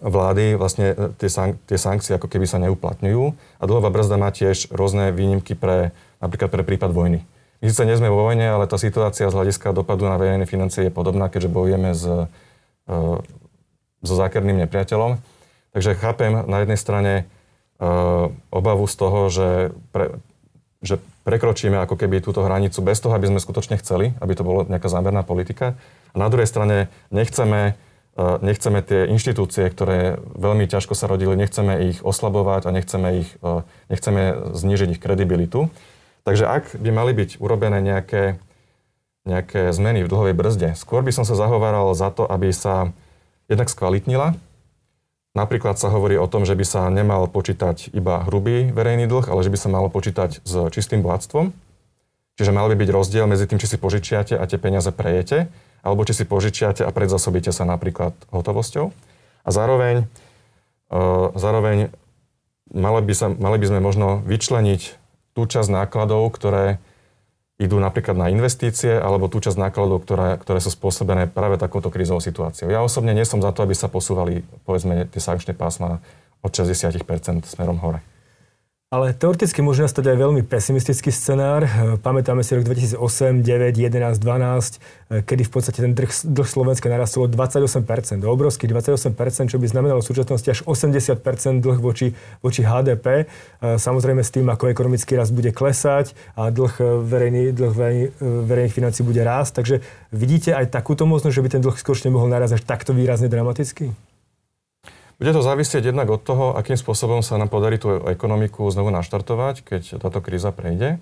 vlády, 0.00 0.56
vlastne 0.56 0.96
tie, 1.20 1.28
sank- 1.28 1.60
tie 1.68 1.76
sankcie 1.76 2.16
ako 2.16 2.28
keby 2.28 2.48
sa 2.48 2.56
neuplatňujú 2.56 3.24
a 3.60 3.62
dlhová 3.68 3.92
brzda 3.92 4.16
má 4.16 4.32
tiež 4.32 4.72
rôzne 4.72 5.12
výnimky 5.12 5.52
pre, 5.52 5.92
napríklad 6.24 6.48
pre 6.48 6.62
prípad 6.64 6.90
vojny. 6.90 7.20
My 7.60 7.72
síce 7.72 7.84
nie 7.88 7.96
sme 7.96 8.12
vo 8.12 8.28
vojne, 8.28 8.44
ale 8.44 8.68
tá 8.68 8.76
situácia 8.80 9.28
z 9.28 9.36
hľadiska 9.36 9.72
dopadu 9.72 10.04
na 10.04 10.20
verejné 10.20 10.44
financie 10.44 10.88
je 10.88 10.92
podobná, 10.92 11.32
keďže 11.32 11.48
bojujeme 11.52 11.90
s 11.96 12.04
so 14.04 14.14
zákerným 14.14 14.60
nepriateľom. 14.68 15.18
Takže 15.74 15.98
chápem 15.98 16.46
na 16.46 16.62
jednej 16.62 16.78
strane 16.78 17.12
uh, 17.82 18.30
obavu 18.54 18.86
z 18.86 18.94
toho, 18.94 19.20
že, 19.26 19.48
pre, 19.90 20.22
že 20.84 21.02
prekročíme 21.26 21.74
ako 21.82 21.98
keby 21.98 22.22
túto 22.22 22.46
hranicu 22.46 22.78
bez 22.84 23.02
toho, 23.02 23.16
aby 23.16 23.26
sme 23.26 23.42
skutočne 23.42 23.80
chceli, 23.82 24.14
aby 24.22 24.32
to 24.38 24.46
bolo 24.46 24.62
nejaká 24.70 24.86
zámerná 24.86 25.26
politika. 25.26 25.74
A 26.14 26.16
na 26.22 26.30
druhej 26.30 26.46
strane 26.46 26.92
nechceme, 27.10 27.74
uh, 28.14 28.38
nechceme 28.38 28.86
tie 28.86 29.10
inštitúcie, 29.10 29.66
ktoré 29.66 30.22
veľmi 30.38 30.70
ťažko 30.70 30.94
sa 30.94 31.10
rodili, 31.10 31.34
nechceme 31.34 31.90
ich 31.90 31.98
oslabovať 32.06 32.68
a 32.68 32.70
nechceme, 32.70 33.08
ich, 33.26 33.30
uh, 33.42 33.66
nechceme 33.90 34.54
znížiť 34.54 34.94
ich 34.94 35.02
kredibilitu. 35.02 35.74
Takže 36.22 36.46
ak 36.46 36.78
by 36.78 36.90
mali 36.94 37.12
byť 37.18 37.42
urobené 37.42 37.82
nejaké, 37.82 38.40
nejaké 39.26 39.74
zmeny 39.74 40.06
v 40.06 40.10
dlhovej 40.12 40.38
brzde, 40.38 40.68
skôr 40.78 41.02
by 41.04 41.12
som 41.12 41.26
sa 41.26 41.34
zahováral 41.36 41.92
za 41.98 42.14
to, 42.14 42.24
aby 42.24 42.54
sa 42.54 42.94
jednak 43.48 43.68
skvalitnila. 43.68 44.36
Napríklad 45.34 45.74
sa 45.74 45.90
hovorí 45.90 46.14
o 46.14 46.30
tom, 46.30 46.46
že 46.46 46.54
by 46.54 46.62
sa 46.62 46.86
nemal 46.94 47.26
počítať 47.26 47.90
iba 47.90 48.22
hrubý 48.22 48.70
verejný 48.70 49.10
dlh, 49.10 49.26
ale 49.26 49.42
že 49.42 49.50
by 49.50 49.58
sa 49.58 49.68
malo 49.68 49.90
počítať 49.90 50.46
s 50.46 50.52
čistým 50.70 51.02
bohatstvom. 51.02 51.50
Čiže 52.38 52.54
mal 52.54 52.70
by 52.70 52.78
byť 52.78 52.90
rozdiel 52.90 53.26
medzi 53.26 53.46
tým, 53.50 53.58
či 53.58 53.66
si 53.66 53.78
požičiate 53.78 54.38
a 54.38 54.44
tie 54.46 54.58
peniaze 54.58 54.90
prejete, 54.94 55.50
alebo 55.82 56.06
či 56.06 56.14
si 56.14 56.24
požičiate 56.26 56.86
a 56.86 56.90
predzasobíte 56.94 57.50
sa 57.50 57.66
napríklad 57.66 58.14
hotovosťou. 58.30 58.94
A 59.42 59.48
zároveň, 59.50 60.06
e, 60.90 60.96
zároveň 61.34 61.90
mali, 62.70 63.00
by 63.02 63.14
sa, 63.14 63.26
mali 63.30 63.58
by 63.58 63.66
sme 63.70 63.80
možno 63.82 64.22
vyčleniť 64.22 64.82
tú 65.34 65.46
časť 65.46 65.70
nákladov, 65.70 66.30
ktoré 66.30 66.78
idú 67.64 67.80
napríklad 67.80 68.14
na 68.14 68.28
investície 68.30 68.94
alebo 68.94 69.26
tú 69.26 69.40
časť 69.40 69.58
nákladov, 69.58 70.04
ktoré, 70.04 70.36
ktoré 70.38 70.60
sú 70.60 70.70
spôsobené 70.70 71.26
práve 71.26 71.56
takouto 71.56 71.88
krízovou 71.90 72.20
situáciou. 72.20 72.68
Ja 72.68 72.84
osobne 72.84 73.16
nie 73.16 73.24
som 73.24 73.40
za 73.40 73.50
to, 73.50 73.64
aby 73.64 73.74
sa 73.74 73.88
posúvali 73.90 74.44
povedzme 74.68 75.08
tie 75.08 75.20
sankčné 75.20 75.56
pásma 75.56 76.04
od 76.44 76.52
60% 76.52 77.00
smerom 77.48 77.80
hore. 77.80 78.13
Ale 78.94 79.10
teoreticky 79.10 79.58
môže 79.58 79.82
nastať 79.82 80.06
aj 80.06 80.16
veľmi 80.22 80.46
pesimistický 80.46 81.10
scenár. 81.10 81.66
Pamätáme 81.98 82.46
si 82.46 82.54
rok 82.54 82.62
2008, 82.62 83.42
9, 83.42 83.74
11, 83.74 84.22
12, 84.22 85.26
kedy 85.26 85.42
v 85.42 85.50
podstate 85.50 85.82
ten 85.82 85.98
dlh, 85.98 86.06
dlh 86.06 86.46
Slovenska 86.46 86.86
narastol 86.86 87.26
o 87.26 87.28
28%, 87.28 88.22
obrovský 88.22 88.70
28%, 88.70 89.50
čo 89.50 89.58
by 89.58 89.66
znamenalo 89.66 89.98
v 89.98 90.06
súčasnosti 90.06 90.46
až 90.46 90.62
80% 90.62 91.18
dlh 91.58 91.78
voči, 91.82 92.14
voči 92.38 92.62
HDP. 92.62 93.26
Samozrejme 93.58 94.22
s 94.22 94.30
tým, 94.30 94.46
ako 94.46 94.70
ekonomický 94.70 95.18
rast 95.18 95.34
bude 95.34 95.50
klesať 95.50 96.14
a 96.38 96.54
dlh, 96.54 97.02
verejný, 97.02 97.50
dlh 97.50 97.74
verejný, 97.74 98.06
verejných 98.22 98.76
financí 98.78 99.02
bude 99.02 99.26
rásť. 99.26 99.58
Takže 99.58 99.76
vidíte 100.14 100.54
aj 100.54 100.70
takúto 100.70 101.02
možnosť, 101.02 101.34
že 101.34 101.42
by 101.42 101.50
ten 101.50 101.62
dlh 101.66 101.74
skôr 101.82 101.98
nemohol 101.98 102.30
narazť 102.30 102.62
až 102.62 102.62
takto 102.62 102.94
výrazne 102.94 103.26
dramaticky? 103.26 103.90
Bude 105.14 105.30
to 105.30 105.46
závisieť 105.46 105.94
jednak 105.94 106.10
od 106.10 106.18
toho, 106.26 106.58
akým 106.58 106.74
spôsobom 106.74 107.22
sa 107.22 107.38
nám 107.38 107.46
podarí 107.46 107.78
tú 107.78 108.02
ekonomiku 108.02 108.66
znovu 108.74 108.90
naštartovať, 108.90 109.62
keď 109.62 109.82
táto 110.02 110.18
kríza 110.18 110.50
prejde. 110.50 110.98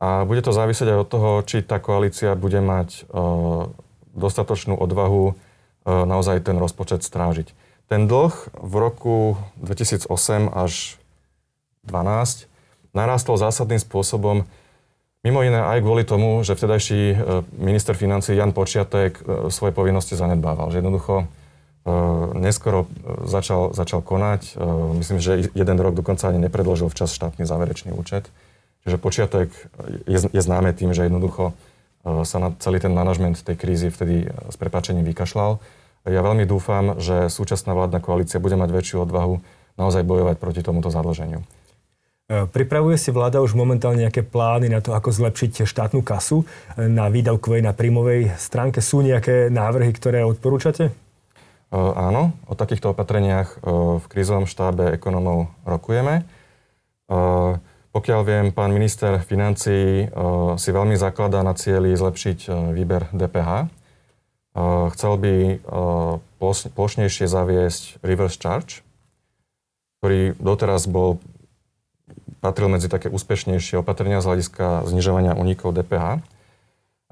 A 0.00 0.24
bude 0.24 0.40
to 0.40 0.52
závisieť 0.52 0.96
aj 0.96 0.98
od 1.04 1.08
toho, 1.08 1.30
či 1.44 1.60
tá 1.60 1.76
koalícia 1.76 2.32
bude 2.34 2.58
mať 2.64 3.04
uh, 3.08 3.68
dostatočnú 4.16 4.74
odvahu 4.76 5.32
uh, 5.32 5.34
naozaj 6.08 6.40
ten 6.40 6.56
rozpočet 6.56 7.04
strážiť. 7.04 7.52
Ten 7.88 8.08
dlh 8.08 8.32
v 8.52 8.74
roku 8.80 9.16
2008 9.60 10.08
až 10.48 10.96
2012 11.84 12.48
narástol 12.96 13.36
zásadným 13.36 13.82
spôsobom, 13.82 14.48
mimo 15.20 15.40
iné 15.44 15.60
aj 15.60 15.84
kvôli 15.84 16.08
tomu, 16.08 16.40
že 16.40 16.56
vtedajší 16.56 17.02
uh, 17.12 17.16
minister 17.60 17.92
financí 17.92 18.32
Jan 18.32 18.56
Počiatek 18.56 19.20
svoje 19.52 19.76
povinnosti 19.76 20.16
zanedbával. 20.16 20.72
Že 20.72 20.80
jednoducho 20.80 21.28
neskoro 22.34 22.86
eh, 22.88 23.28
začal, 23.28 23.76
začal 23.76 24.00
konať. 24.00 24.56
Eh, 24.56 24.60
myslím, 25.00 25.18
že 25.20 25.48
jeden 25.52 25.78
rok 25.80 25.94
dokonca 25.94 26.28
ani 26.28 26.40
nepredložil 26.40 26.88
včas 26.88 27.12
štátny 27.12 27.44
záverečný 27.44 27.92
účet. 27.92 28.28
Čiže 28.84 29.00
počiatek 29.00 29.48
je, 30.04 30.18
je 30.28 30.40
známe 30.44 30.76
tým, 30.76 30.92
že 30.92 31.08
jednoducho 31.08 31.56
sa 32.04 32.36
na 32.36 32.52
celý 32.60 32.84
ten 32.84 32.92
manažment 32.92 33.32
tej 33.40 33.56
krízy 33.56 33.88
vtedy 33.88 34.28
s 34.28 34.60
prepačením 34.60 35.08
vykašľal. 35.08 35.56
Ja 36.04 36.20
veľmi 36.20 36.44
dúfam, 36.44 37.00
že 37.00 37.32
súčasná 37.32 37.72
vládna 37.72 38.04
koalícia 38.04 38.36
bude 38.36 38.60
mať 38.60 38.76
väčšiu 38.76 39.08
odvahu 39.08 39.40
naozaj 39.80 40.04
bojovať 40.04 40.36
proti 40.36 40.60
tomuto 40.60 40.92
zadlženiu. 40.92 41.40
Pripravuje 42.28 43.00
si 43.00 43.08
vláda 43.08 43.40
už 43.40 43.56
momentálne 43.56 44.04
nejaké 44.04 44.20
plány 44.20 44.68
na 44.68 44.84
to, 44.84 44.92
ako 44.92 45.16
zlepšiť 45.16 45.64
štátnu 45.64 46.04
kasu 46.04 46.44
na 46.76 47.08
výdavkovej, 47.08 47.64
na 47.64 47.72
príjmovej 47.72 48.36
stránke? 48.36 48.84
Sú 48.84 49.00
nejaké 49.00 49.48
návrhy, 49.48 49.96
ktoré 49.96 50.28
odporúčate? 50.28 50.92
E, 51.74 51.78
áno, 51.98 52.30
o 52.46 52.54
takýchto 52.54 52.94
opatreniach 52.94 53.58
e, 53.58 53.66
v 53.98 54.04
krízovom 54.06 54.46
štábe 54.46 54.94
ekonomov 54.94 55.50
rokujeme. 55.66 56.22
E, 56.22 56.24
pokiaľ 57.90 58.20
viem, 58.22 58.46
pán 58.54 58.74
minister 58.74 59.22
financí 59.22 60.10
si 60.58 60.70
veľmi 60.74 60.98
zakladá 60.98 61.46
na 61.46 61.54
cieli 61.54 61.94
zlepšiť 61.94 62.50
výber 62.74 63.06
DPH. 63.14 63.70
Chcel 64.98 65.12
by 65.14 65.34
plošnejšie 66.74 67.30
zaviesť 67.30 68.02
reverse 68.02 68.34
charge, 68.34 68.82
ktorý 70.02 70.34
doteraz 70.42 70.90
bol, 70.90 71.22
patril 72.42 72.66
medzi 72.66 72.90
také 72.90 73.14
úspešnejšie 73.14 73.78
opatrenia 73.78 74.18
z 74.18 74.26
hľadiska 74.26 74.90
znižovania 74.90 75.38
unikov 75.38 75.70
DPH. 75.78 76.18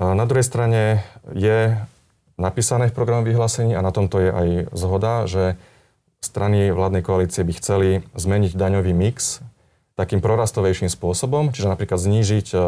Na 0.02 0.24
druhej 0.26 0.42
strane 0.42 1.06
je 1.30 1.78
napísané 2.40 2.88
v 2.88 2.96
programom 2.96 3.24
vyhlásení 3.24 3.76
a 3.76 3.84
na 3.84 3.90
tomto 3.90 4.20
je 4.20 4.30
aj 4.30 4.48
zhoda, 4.72 5.24
že 5.28 5.56
strany 6.22 6.70
vládnej 6.70 7.02
koalície 7.02 7.42
by 7.42 7.52
chceli 7.58 7.88
zmeniť 8.14 8.54
daňový 8.54 8.94
mix 8.94 9.42
takým 9.98 10.24
prorastovejším 10.24 10.88
spôsobom, 10.88 11.52
čiže 11.52 11.68
napríklad 11.68 12.00
znížiť 12.00 12.46
e, 12.54 12.58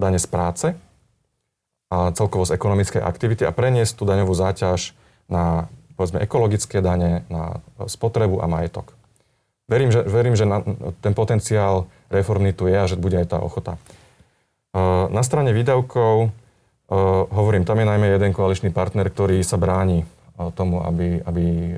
dane 0.00 0.18
z 0.18 0.26
práce 0.30 0.66
a 1.92 2.14
celkovo 2.16 2.48
z 2.48 2.56
ekonomickej 2.56 3.02
aktivity 3.02 3.42
a 3.44 3.52
preniesť 3.52 4.00
tú 4.00 4.08
daňovú 4.08 4.32
záťaž 4.32 4.96
na 5.28 5.68
povedzme 5.98 6.24
ekologické 6.24 6.80
dane, 6.80 7.28
na 7.28 7.60
spotrebu 7.84 8.40
a 8.40 8.48
majetok. 8.48 8.96
Verím, 9.68 9.92
že, 9.92 10.00
verím, 10.02 10.32
že 10.32 10.48
na, 10.48 10.64
ten 11.04 11.12
potenciál 11.12 11.92
reformy 12.08 12.56
tu 12.56 12.64
je 12.66 12.74
a 12.74 12.88
že 12.88 12.96
bude 12.96 13.20
aj 13.20 13.36
tá 13.36 13.38
ochota. 13.44 13.76
E, 13.76 14.80
na 15.12 15.20
strane 15.20 15.52
výdavkov 15.52 16.32
hovorím, 17.30 17.62
tam 17.62 17.78
je 17.78 17.86
najmä 17.86 18.06
jeden 18.10 18.34
koaličný 18.34 18.74
partner, 18.74 19.06
ktorý 19.06 19.40
sa 19.46 19.56
bráni 19.56 20.04
tomu, 20.58 20.82
aby, 20.82 21.22
aby 21.22 21.76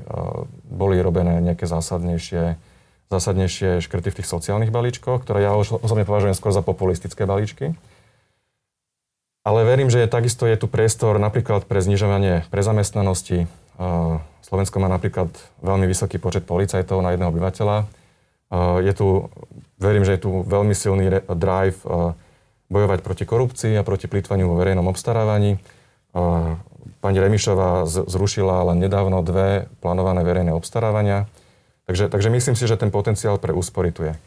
boli 0.65 0.97
robené 0.99 1.37
nejaké 1.43 1.69
zásadnejšie, 1.69 2.57
zásadnejšie 3.13 3.83
škrty 3.83 4.09
v 4.09 4.17
tých 4.17 4.31
sociálnych 4.31 4.73
balíčkoch, 4.73 5.21
ktoré 5.21 5.45
ja 5.45 5.53
osobne 5.53 6.07
považujem 6.07 6.33
skôr 6.33 6.49
za 6.49 6.65
populistické 6.65 7.29
balíčky. 7.29 7.77
Ale 9.43 9.67
verím, 9.67 9.91
že 9.91 9.99
je, 9.99 10.07
takisto 10.07 10.47
je 10.47 10.55
tu 10.55 10.71
priestor 10.71 11.19
napríklad 11.19 11.67
pre 11.67 11.83
znižovanie 11.83 12.47
prezamestnanosti. 12.47 13.51
Slovensko 14.39 14.79
má 14.79 14.87
napríklad 14.87 15.27
veľmi 15.59 15.83
vysoký 15.83 16.15
počet 16.15 16.47
policajtov 16.47 17.03
na 17.03 17.11
jedného 17.11 17.27
obyvateľa. 17.27 17.77
Je 18.79 18.93
tu, 18.95 19.27
verím, 19.83 20.07
že 20.07 20.15
je 20.15 20.23
tu 20.23 20.47
veľmi 20.47 20.71
silný 20.71 21.19
drive 21.27 21.83
bojovať 22.73 23.05
proti 23.05 23.29
korupcii 23.29 23.77
a 23.77 23.85
proti 23.85 24.09
plýtvaniu 24.09 24.49
vo 24.49 24.57
verejnom 24.57 24.89
obstarávaní. 24.89 25.61
Pani 26.99 27.17
Remišová 27.21 27.85
zrušila 27.85 28.73
len 28.73 28.81
nedávno 28.81 29.21
dve 29.21 29.69
plánované 29.77 30.25
verejné 30.25 30.49
obstarávania. 30.57 31.29
Takže, 31.85 32.09
takže 32.09 32.29
myslím 32.33 32.55
si, 32.57 32.65
že 32.65 32.79
ten 32.79 32.89
potenciál 32.89 33.37
pre 33.37 33.53
úspory 33.53 33.93
tu 33.93 34.07
je. 34.09 34.17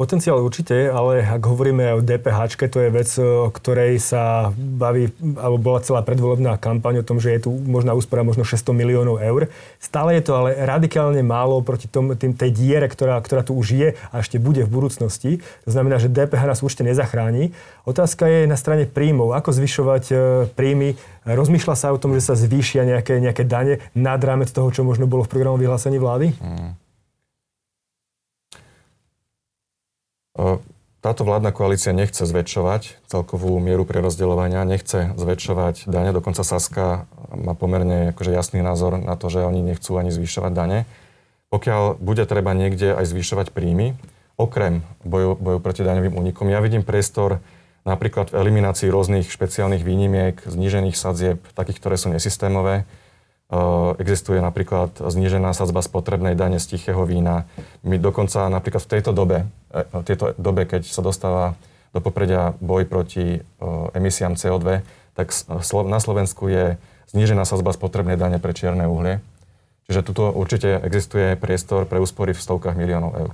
Potenciál 0.00 0.40
určite, 0.40 0.88
ale 0.88 1.20
ak 1.20 1.44
hovoríme 1.44 1.92
o 1.92 2.00
DPH, 2.00 2.56
to 2.72 2.80
je 2.80 2.88
vec, 2.88 3.10
o 3.20 3.52
ktorej 3.52 4.00
sa 4.00 4.48
baví, 4.56 5.12
alebo 5.36 5.60
bola 5.60 5.84
celá 5.84 6.00
predvolebná 6.00 6.56
kampaň 6.56 7.04
o 7.04 7.06
tom, 7.06 7.20
že 7.20 7.36
je 7.36 7.44
tu 7.44 7.52
možná 7.52 7.92
úspora 7.92 8.24
možno 8.24 8.40
600 8.40 8.72
miliónov 8.72 9.20
eur. 9.20 9.52
Stále 9.76 10.16
je 10.16 10.24
to 10.24 10.32
ale 10.40 10.56
radikálne 10.56 11.20
málo 11.20 11.60
proti 11.60 11.84
tom, 11.84 12.16
tým, 12.16 12.32
tej 12.32 12.48
diere, 12.48 12.88
ktorá, 12.88 13.20
ktorá 13.20 13.44
tu 13.44 13.52
už 13.52 13.76
je 13.76 13.88
a 13.92 14.24
ešte 14.24 14.40
bude 14.40 14.64
v 14.64 14.72
budúcnosti. 14.72 15.44
To 15.68 15.76
znamená, 15.76 16.00
že 16.00 16.08
DPH 16.08 16.48
nás 16.48 16.64
určite 16.64 16.88
nezachráni. 16.88 17.52
Otázka 17.84 18.24
je 18.24 18.48
na 18.48 18.56
strane 18.56 18.88
príjmov. 18.88 19.36
Ako 19.36 19.52
zvyšovať 19.52 20.04
e, 20.08 20.14
príjmy? 20.56 20.96
Rozmýšľa 21.28 21.76
sa 21.76 21.92
o 21.92 22.00
tom, 22.00 22.16
že 22.16 22.24
sa 22.24 22.32
zvýšia 22.40 22.88
nejaké, 22.88 23.20
nejaké 23.20 23.44
dane 23.44 23.84
nad 23.92 24.16
rámec 24.16 24.48
toho, 24.48 24.72
čo 24.72 24.80
možno 24.80 25.04
bolo 25.04 25.28
v 25.28 25.32
programu 25.36 25.60
vyhlásení 25.60 26.00
vlády? 26.00 26.32
Hmm. 26.40 26.72
Táto 31.00 31.24
vládna 31.24 31.48
koalícia 31.56 31.96
nechce 31.96 32.28
zväčšovať 32.28 33.08
celkovú 33.08 33.56
mieru 33.56 33.88
prerozdeľovania, 33.88 34.68
nechce 34.68 35.16
zväčšovať 35.16 35.88
dane, 35.88 36.12
dokonca 36.12 36.44
Saska 36.44 37.08
má 37.32 37.56
pomerne 37.56 38.12
akože 38.12 38.36
jasný 38.36 38.60
názor 38.60 39.00
na 39.00 39.16
to, 39.16 39.32
že 39.32 39.40
oni 39.40 39.64
nechcú 39.64 39.96
ani 39.96 40.12
zvyšovať 40.12 40.52
dane. 40.52 40.84
Pokiaľ 41.48 41.96
bude 41.96 42.28
treba 42.28 42.52
niekde 42.52 42.92
aj 42.92 43.08
zvyšovať 43.16 43.56
príjmy, 43.56 43.96
okrem 44.36 44.84
boju, 45.00 45.40
boju 45.40 45.58
proti 45.64 45.88
daňovým 45.88 46.12
únikom, 46.12 46.52
ja 46.52 46.60
vidím 46.60 46.84
priestor 46.84 47.40
napríklad 47.88 48.28
v 48.28 48.38
eliminácii 48.44 48.92
rôznych 48.92 49.24
špeciálnych 49.32 49.80
výnimiek, 49.80 50.36
znížených 50.44 51.00
sadzieb, 51.00 51.40
takých, 51.56 51.80
ktoré 51.80 51.96
sú 51.96 52.12
nesystémové, 52.12 52.84
existuje 53.98 54.38
napríklad 54.38 54.94
znížená 55.02 55.50
sadzba 55.50 55.82
spotrebnej 55.82 56.38
dane 56.38 56.62
z 56.62 56.76
tichého 56.76 57.02
vína. 57.02 57.50
My 57.82 57.98
dokonca 57.98 58.46
napríklad 58.46 58.86
v 58.86 58.90
tejto 58.94 59.10
dobe, 59.10 59.50
eh, 59.74 59.84
tejto 60.06 60.38
dobe, 60.38 60.70
keď 60.70 60.86
sa 60.86 61.02
dostáva 61.02 61.58
do 61.90 61.98
popredia 61.98 62.54
boj 62.62 62.86
proti 62.86 63.42
eh, 63.42 63.98
emisiám 63.98 64.38
CO2, 64.38 64.86
tak 65.18 65.34
na 65.90 65.98
Slovensku 65.98 66.46
je 66.46 66.78
znížená 67.10 67.42
sadzba 67.42 67.74
spotrebnej 67.74 68.14
dane 68.14 68.38
pre 68.38 68.54
čierne 68.54 68.86
uhlie. 68.86 69.18
Čiže 69.90 70.06
tuto 70.06 70.30
určite 70.30 70.78
existuje 70.86 71.34
priestor 71.34 71.82
pre 71.82 71.98
úspory 71.98 72.30
v 72.30 72.38
stovkách 72.38 72.78
miliónov 72.78 73.12
eur. 73.18 73.30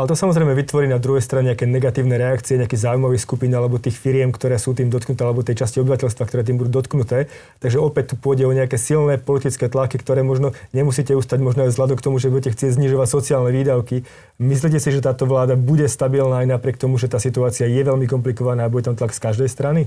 Ale 0.00 0.08
to 0.08 0.16
samozrejme 0.16 0.56
vytvorí 0.56 0.88
na 0.88 0.96
druhej 0.96 1.20
strane 1.20 1.52
nejaké 1.52 1.68
negatívne 1.68 2.16
reakcie 2.16 2.56
nejakých 2.56 2.88
záujmových 2.88 3.20
skupín 3.20 3.52
alebo 3.52 3.76
tých 3.76 4.00
firiem, 4.00 4.32
ktoré 4.32 4.56
sú 4.56 4.72
tým 4.72 4.88
dotknuté, 4.88 5.20
alebo 5.28 5.44
tej 5.44 5.60
časti 5.60 5.76
obyvateľstva, 5.84 6.24
ktoré 6.24 6.40
tým 6.40 6.56
budú 6.56 6.80
dotknuté. 6.80 7.28
Takže 7.60 7.76
opäť 7.76 8.04
tu 8.08 8.14
pôjde 8.16 8.48
o 8.48 8.52
nejaké 8.56 8.80
silné 8.80 9.20
politické 9.20 9.68
tlaky, 9.68 10.00
ktoré 10.00 10.24
možno 10.24 10.56
nemusíte 10.72 11.12
ustať 11.12 11.44
možno 11.44 11.68
aj 11.68 11.76
vzhľadom 11.76 12.00
k 12.00 12.04
tomu, 12.08 12.16
že 12.16 12.32
budete 12.32 12.56
chcieť 12.56 12.80
znižovať 12.80 13.08
sociálne 13.12 13.52
výdavky. 13.52 14.08
Myslíte 14.40 14.80
si, 14.80 14.88
že 14.88 15.04
táto 15.04 15.28
vláda 15.28 15.52
bude 15.60 15.84
stabilná 15.84 16.48
aj 16.48 16.48
napriek 16.48 16.80
tomu, 16.80 16.96
že 16.96 17.04
tá 17.04 17.20
situácia 17.20 17.68
je 17.68 17.84
veľmi 17.84 18.08
komplikovaná 18.08 18.64
a 18.64 18.72
bude 18.72 18.88
tam 18.88 18.96
tlak 18.96 19.12
z 19.12 19.20
každej 19.20 19.52
strany? 19.52 19.84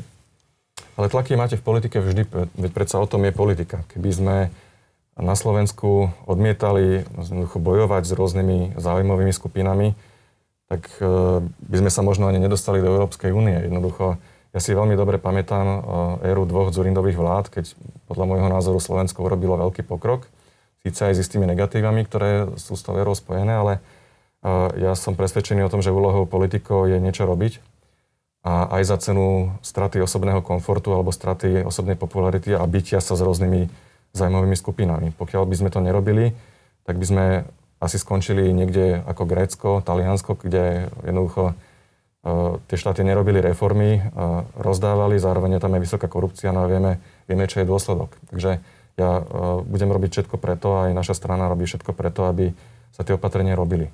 Ale 0.94 1.10
tlaky 1.10 1.34
máte 1.34 1.58
v 1.58 1.66
politike 1.66 1.98
vždy, 1.98 2.30
veď 2.54 2.70
predsa 2.70 3.02
o 3.02 3.10
tom 3.10 3.26
je 3.26 3.34
politika. 3.34 3.82
Keby 3.90 4.10
sme 4.14 4.36
na 5.18 5.36
Slovensku 5.38 6.10
odmietali 6.26 7.06
bojovať 7.54 8.04
s 8.06 8.12
rôznymi 8.18 8.58
záujmovými 8.82 9.34
skupinami, 9.34 9.94
tak 10.70 10.90
e, 10.98 11.06
by 11.44 11.76
sme 11.86 11.92
sa 11.94 12.02
možno 12.02 12.26
ani 12.26 12.42
nedostali 12.42 12.82
do 12.82 12.90
Európskej 12.98 13.30
únie. 13.30 13.62
Jednoducho 13.62 14.18
Ja 14.54 14.62
si 14.62 14.78
veľmi 14.78 14.94
dobre 14.94 15.18
pamätám 15.18 15.66
éru 16.22 16.46
dvoch 16.46 16.70
Zurindových 16.70 17.18
vlád, 17.18 17.50
keď 17.50 17.74
podľa 18.06 18.26
môjho 18.30 18.50
názoru 18.54 18.78
Slovensko 18.78 19.26
urobilo 19.26 19.58
veľký 19.58 19.82
pokrok. 19.82 20.30
Síce 20.86 21.10
aj 21.10 21.18
s 21.18 21.26
istými 21.26 21.50
negatívami, 21.50 22.06
ktoré 22.06 22.54
sú 22.62 22.78
s 22.78 22.86
tou 22.86 22.94
érou 22.94 23.18
spojené, 23.18 23.50
ale 23.50 23.74
ja 24.78 24.94
som 24.94 25.18
presvedčený 25.18 25.66
o 25.66 25.72
tom, 25.74 25.82
že 25.82 25.90
úlohou 25.90 26.30
politikov 26.30 26.86
je 26.86 27.02
niečo 27.02 27.26
robiť 27.26 27.66
a 28.46 28.78
aj 28.78 28.84
za 28.86 28.98
cenu 29.10 29.56
straty 29.66 30.04
osobného 30.04 30.46
komfortu 30.46 30.94
alebo 30.94 31.16
straty 31.16 31.66
osobnej 31.66 31.98
popularity 31.98 32.54
a 32.54 32.62
bytia 32.68 33.02
sa 33.02 33.18
s 33.18 33.26
rôznymi 33.26 33.72
zaujímavými 34.14 34.54
skupinami. 34.54 35.10
Pokiaľ 35.18 35.44
by 35.50 35.56
sme 35.58 35.70
to 35.74 35.82
nerobili, 35.82 36.38
tak 36.86 37.02
by 37.02 37.06
sme 37.06 37.26
asi 37.82 37.98
skončili 37.98 38.54
niekde 38.54 39.02
ako 39.04 39.26
Grécko, 39.26 39.70
Taliansko, 39.82 40.38
kde 40.38 40.88
jednoducho 41.04 41.52
uh, 41.52 42.62
tie 42.70 42.78
štáty 42.78 43.02
nerobili 43.02 43.42
reformy, 43.42 44.00
uh, 44.00 44.46
rozdávali, 44.56 45.18
zároveň 45.18 45.58
tam 45.58 45.74
je 45.76 45.84
vysoká 45.84 46.06
korupcia, 46.06 46.54
no 46.54 46.64
a 46.64 46.72
vieme, 46.72 47.02
vieme, 47.26 47.50
čo 47.50 47.60
je 47.60 47.68
dôsledok. 47.68 48.14
Takže 48.30 48.62
ja 48.96 49.10
uh, 49.20 49.66
budem 49.66 49.90
robiť 49.90 50.10
všetko 50.14 50.38
preto, 50.38 50.86
aj 50.86 50.94
naša 50.94 51.18
strana 51.18 51.50
robí 51.50 51.66
všetko 51.66 51.92
preto, 51.98 52.30
aby 52.30 52.54
sa 52.94 53.02
tie 53.02 53.18
opatrenia 53.18 53.58
robili. 53.58 53.90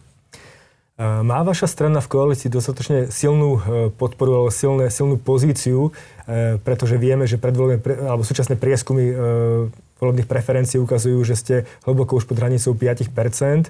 Má 1.00 1.48
vaša 1.48 1.72
strana 1.72 2.04
v 2.04 2.12
koalícii 2.12 2.52
dostatočne 2.52 3.08
silnú 3.08 3.64
podporu 3.96 4.36
alebo 4.36 4.52
silné, 4.52 4.92
silnú 4.92 5.16
pozíciu, 5.16 5.96
pretože 6.68 7.00
vieme, 7.00 7.24
že 7.24 7.40
predvoľné, 7.40 7.80
alebo 8.04 8.28
súčasné 8.28 8.60
prieskumy 8.60 9.16
volebných 10.00 10.28
preferencií 10.28 10.80
ukazujú, 10.80 11.20
že 11.28 11.36
ste 11.36 11.56
hlboko 11.84 12.18
už 12.18 12.26
pod 12.26 12.40
hranicou 12.40 12.74
5% 12.74 13.70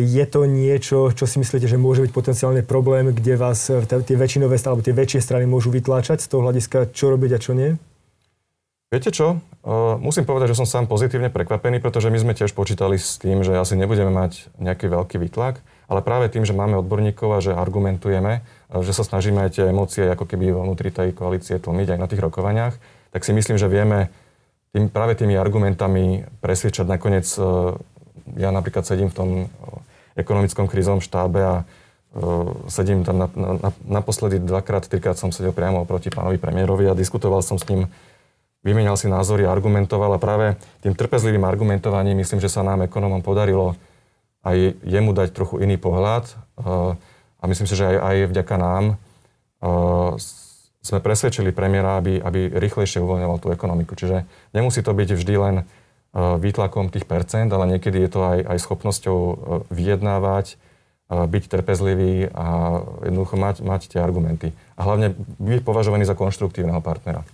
Je 0.00 0.24
to 0.28 0.40
niečo, 0.48 1.12
čo 1.12 1.24
si 1.28 1.36
myslíte, 1.36 1.68
že 1.68 1.76
môže 1.76 2.04
byť 2.08 2.12
potenciálne 2.16 2.62
problém, 2.64 3.12
kde 3.12 3.36
vás 3.36 3.68
tie 3.68 4.16
väčšinové 4.16 4.56
alebo 4.64 4.84
tie 4.84 4.96
väčšie 4.96 5.20
strany 5.20 5.44
môžu 5.44 5.68
vytláčať 5.68 6.24
z 6.24 6.28
toho 6.32 6.44
hľadiska, 6.48 6.92
čo 6.96 7.12
robiť 7.12 7.30
a 7.36 7.38
čo 7.40 7.52
nie? 7.52 7.76
Viete 8.94 9.10
čo? 9.10 9.42
Uh, 9.66 9.98
musím 9.98 10.22
povedať, 10.22 10.54
že 10.54 10.60
som 10.62 10.70
sám 10.70 10.86
pozitívne 10.86 11.26
prekvapený, 11.26 11.82
pretože 11.82 12.14
my 12.14 12.18
sme 12.20 12.36
tiež 12.36 12.54
počítali 12.54 12.94
s 12.94 13.18
tým, 13.18 13.42
že 13.42 13.58
asi 13.58 13.74
nebudeme 13.74 14.12
mať 14.12 14.54
nejaký 14.62 14.86
veľký 14.86 15.18
výtlak, 15.18 15.66
ale 15.90 15.98
práve 15.98 16.30
tým, 16.30 16.46
že 16.46 16.54
máme 16.54 16.78
odborníkov 16.78 17.28
a 17.34 17.42
že 17.42 17.58
argumentujeme, 17.58 18.46
že 18.70 18.92
sa 18.94 19.02
snažíme 19.02 19.42
aj 19.42 19.50
tie 19.58 19.64
emócie 19.74 20.06
ako 20.06 20.30
keby 20.30 20.54
vnútri 20.54 20.94
tej 20.94 21.10
koalície 21.10 21.58
tlmiť 21.58 21.96
aj 21.96 21.98
na 21.98 22.06
tých 22.06 22.22
rokovaniach, 22.22 22.78
tak 23.10 23.26
si 23.26 23.34
myslím, 23.34 23.58
že 23.58 23.66
vieme 23.66 24.14
tým, 24.74 24.90
práve 24.90 25.14
tými 25.14 25.38
argumentami 25.38 26.26
presvedčať 26.42 26.90
nakoniec, 26.90 27.30
uh, 27.38 27.78
ja 28.34 28.50
napríklad 28.50 28.82
sedím 28.82 29.08
v 29.08 29.16
tom 29.16 29.30
ekonomickom 30.18 30.66
krízovom 30.66 31.02
štábe 31.02 31.40
a 31.42 31.54
sedím 32.70 33.02
tam 33.02 33.26
na, 33.26 33.28
na, 33.34 33.70
naposledy 33.82 34.38
dvakrát, 34.38 34.86
trikrát 34.86 35.18
som 35.18 35.34
sedel 35.34 35.50
priamo 35.50 35.82
oproti 35.82 36.14
pánovi 36.14 36.38
premiérovi 36.38 36.86
a 36.86 36.94
diskutoval 36.94 37.42
som 37.42 37.58
s 37.58 37.66
ním 37.66 37.90
vymenal 38.62 38.94
si 38.94 39.10
názory, 39.10 39.44
argumentoval 39.44 40.14
a 40.14 40.22
práve 40.22 40.54
tým 40.80 40.94
trpezlivým 40.94 41.42
argumentovaním 41.42 42.22
myslím, 42.22 42.38
že 42.38 42.48
sa 42.48 42.62
nám 42.62 42.86
ekonomom 42.86 43.20
podarilo 43.20 43.74
aj 44.46 44.78
jemu 44.86 45.10
dať 45.10 45.28
trochu 45.34 45.66
iný 45.66 45.74
pohľad 45.74 46.30
a 47.40 47.44
myslím 47.50 47.66
si, 47.66 47.74
že 47.74 47.82
aj, 47.82 47.96
aj 47.98 48.16
vďaka 48.30 48.56
nám 48.62 48.84
sme 50.84 51.00
presvedčili 51.00 51.56
premiéra, 51.56 51.96
aby, 51.96 52.20
aby 52.20 52.52
rýchlejšie 52.52 53.00
uvoľňoval 53.00 53.38
tú 53.40 53.48
ekonomiku. 53.48 53.96
Čiže 53.96 54.28
nemusí 54.52 54.84
to 54.84 54.92
byť 54.92 55.08
vždy 55.16 55.34
len 55.40 55.56
eh, 55.60 55.66
výtlakom 56.14 56.92
tých 56.92 57.08
percent, 57.08 57.48
ale 57.48 57.72
niekedy 57.72 58.04
je 58.04 58.10
to 58.12 58.20
aj, 58.20 58.38
aj 58.44 58.58
schopnosťou 58.60 59.18
vyjednávať, 59.72 60.60
byť 61.04 61.44
trpezlivý 61.52 62.32
a 62.32 62.80
jednoducho 63.04 63.36
mať, 63.36 63.56
mať 63.60 63.82
tie 63.92 64.00
argumenty. 64.00 64.56
A 64.74 64.88
hlavne 64.88 65.12
byť 65.36 65.60
považovaný 65.60 66.08
za 66.08 66.16
konštruktívneho 66.16 66.80
partnera. 66.80 67.28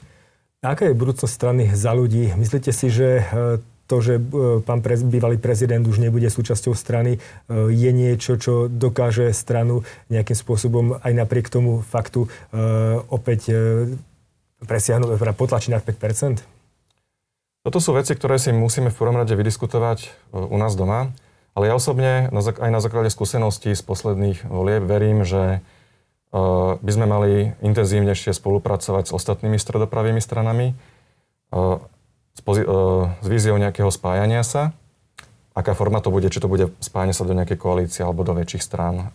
Aká 0.61 0.91
je 0.91 0.99
budúcnosť 0.99 1.33
strany 1.33 1.65
za 1.73 1.95
ľudí? 1.97 2.35
Myslíte 2.37 2.75
si, 2.75 2.93
že 2.93 3.25
e, 3.25 3.63
to, 3.91 3.99
že 3.99 4.15
e, 4.17 4.23
pán 4.63 4.79
prez, 4.79 5.03
bývalý 5.03 5.43
prezident 5.43 5.83
už 5.83 5.99
nebude 5.99 6.31
súčasťou 6.31 6.79
strany, 6.79 7.19
e, 7.19 7.75
je 7.75 7.91
niečo, 7.91 8.39
čo 8.39 8.71
dokáže 8.71 9.35
stranu 9.35 9.83
nejakým 10.07 10.39
spôsobom 10.39 11.03
aj 11.03 11.13
napriek 11.13 11.51
tomu 11.51 11.83
faktu 11.83 12.31
opäť 13.11 13.51
presiahnuť, 14.63 15.17
teda 15.17 15.35
potlačiť 15.35 15.71
na 15.73 15.81
5% 15.81 16.45
Toto 17.65 17.79
sú 17.81 17.97
veci, 17.97 18.13
ktoré 18.13 18.37
si 18.39 18.53
musíme 18.55 18.93
v 18.93 18.99
prvom 18.99 19.17
rade 19.19 19.33
vydiskutovať 19.35 20.31
u 20.33 20.57
nás 20.61 20.77
doma, 20.77 21.11
ale 21.57 21.73
ja 21.73 21.75
osobne 21.75 22.31
aj 22.33 22.71
na 22.71 22.81
základe 22.81 23.11
skúseností 23.11 23.73
z 23.75 23.83
posledných 23.83 24.47
volieb 24.47 24.85
verím, 24.87 25.27
že 25.27 25.65
by 26.81 26.91
sme 26.91 27.07
mali 27.11 27.33
intenzívnejšie 27.59 28.31
spolupracovať 28.31 29.11
s 29.11 29.15
ostatnými 29.17 29.59
stredopravými 29.59 30.23
stranami 30.23 30.79
s, 32.35 32.41
pozi- 32.41 32.67
eh, 32.67 33.05
s 33.21 33.27
víziou 33.27 33.57
nejakého 33.59 33.91
spájania 33.91 34.43
sa. 34.47 34.75
Aká 35.51 35.75
forma 35.75 35.99
to 35.99 36.15
bude, 36.15 36.31
či 36.31 36.39
to 36.39 36.47
bude 36.47 36.71
spájanie 36.79 37.13
sa 37.13 37.27
do 37.27 37.35
nejakej 37.35 37.59
koalície 37.59 38.07
alebo 38.07 38.23
do 38.23 38.39
väčších 38.39 38.63
strán, 38.63 39.11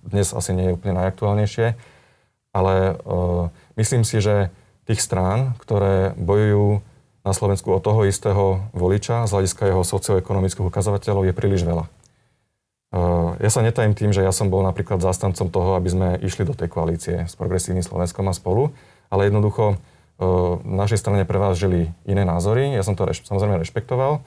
dnes 0.00 0.32
asi 0.32 0.56
nie 0.56 0.72
je 0.72 0.74
úplne 0.74 0.96
najaktuálnejšie, 0.96 1.76
ale 2.56 2.96
myslím 3.76 4.00
si, 4.00 4.24
že 4.24 4.48
tých 4.88 5.04
strán, 5.04 5.52
ktoré 5.60 6.16
bojujú 6.16 6.80
na 7.26 7.32
Slovensku 7.36 7.76
o 7.76 7.82
toho 7.82 8.08
istého 8.08 8.64
voliča 8.72 9.28
z 9.28 9.34
hľadiska 9.36 9.68
jeho 9.68 9.82
socioekonomických 9.84 10.64
ukazovateľov 10.64 11.28
je 11.28 11.34
príliš 11.36 11.68
veľa. 11.68 11.84
Ja 13.42 13.50
sa 13.52 13.60
netajím 13.60 13.92
tým, 13.92 14.14
že 14.14 14.24
ja 14.24 14.32
som 14.32 14.48
bol 14.48 14.64
napríklad 14.64 15.02
zastancom 15.02 15.52
toho, 15.52 15.76
aby 15.76 15.90
sme 15.90 16.08
išli 16.22 16.48
do 16.48 16.56
tej 16.56 16.72
koalície 16.72 17.28
s 17.28 17.36
Progresívnym 17.36 17.84
Slovenskom 17.84 18.24
a 18.30 18.32
spolu, 18.32 18.72
ale 19.12 19.28
jednoducho 19.28 19.76
našej 20.64 20.98
strane 21.00 21.28
prevážili 21.28 21.92
iné 22.08 22.24
názory. 22.24 22.72
Ja 22.72 22.80
som 22.80 22.96
to 22.96 23.04
reš- 23.04 23.28
samozrejme 23.28 23.60
rešpektoval, 23.60 24.24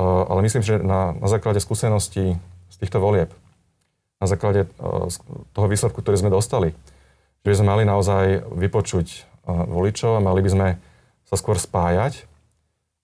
ale 0.00 0.40
myslím, 0.44 0.60
že 0.60 0.76
na, 0.80 1.16
na 1.16 1.28
základe 1.28 1.60
skúseností 1.60 2.36
z 2.68 2.76
týchto 2.76 3.00
volieb, 3.00 3.32
na 4.20 4.26
základe 4.28 4.68
toho 5.56 5.66
výsledku, 5.68 6.04
ktorý 6.04 6.20
sme 6.20 6.32
dostali, 6.32 6.76
že 7.42 7.48
by 7.48 7.56
sme 7.56 7.70
mali 7.72 7.82
naozaj 7.88 8.44
vypočuť 8.54 9.24
voličov 9.48 10.20
a 10.20 10.24
mali 10.24 10.44
by 10.44 10.50
sme 10.52 10.68
sa 11.26 11.34
skôr 11.40 11.56
spájať 11.56 12.28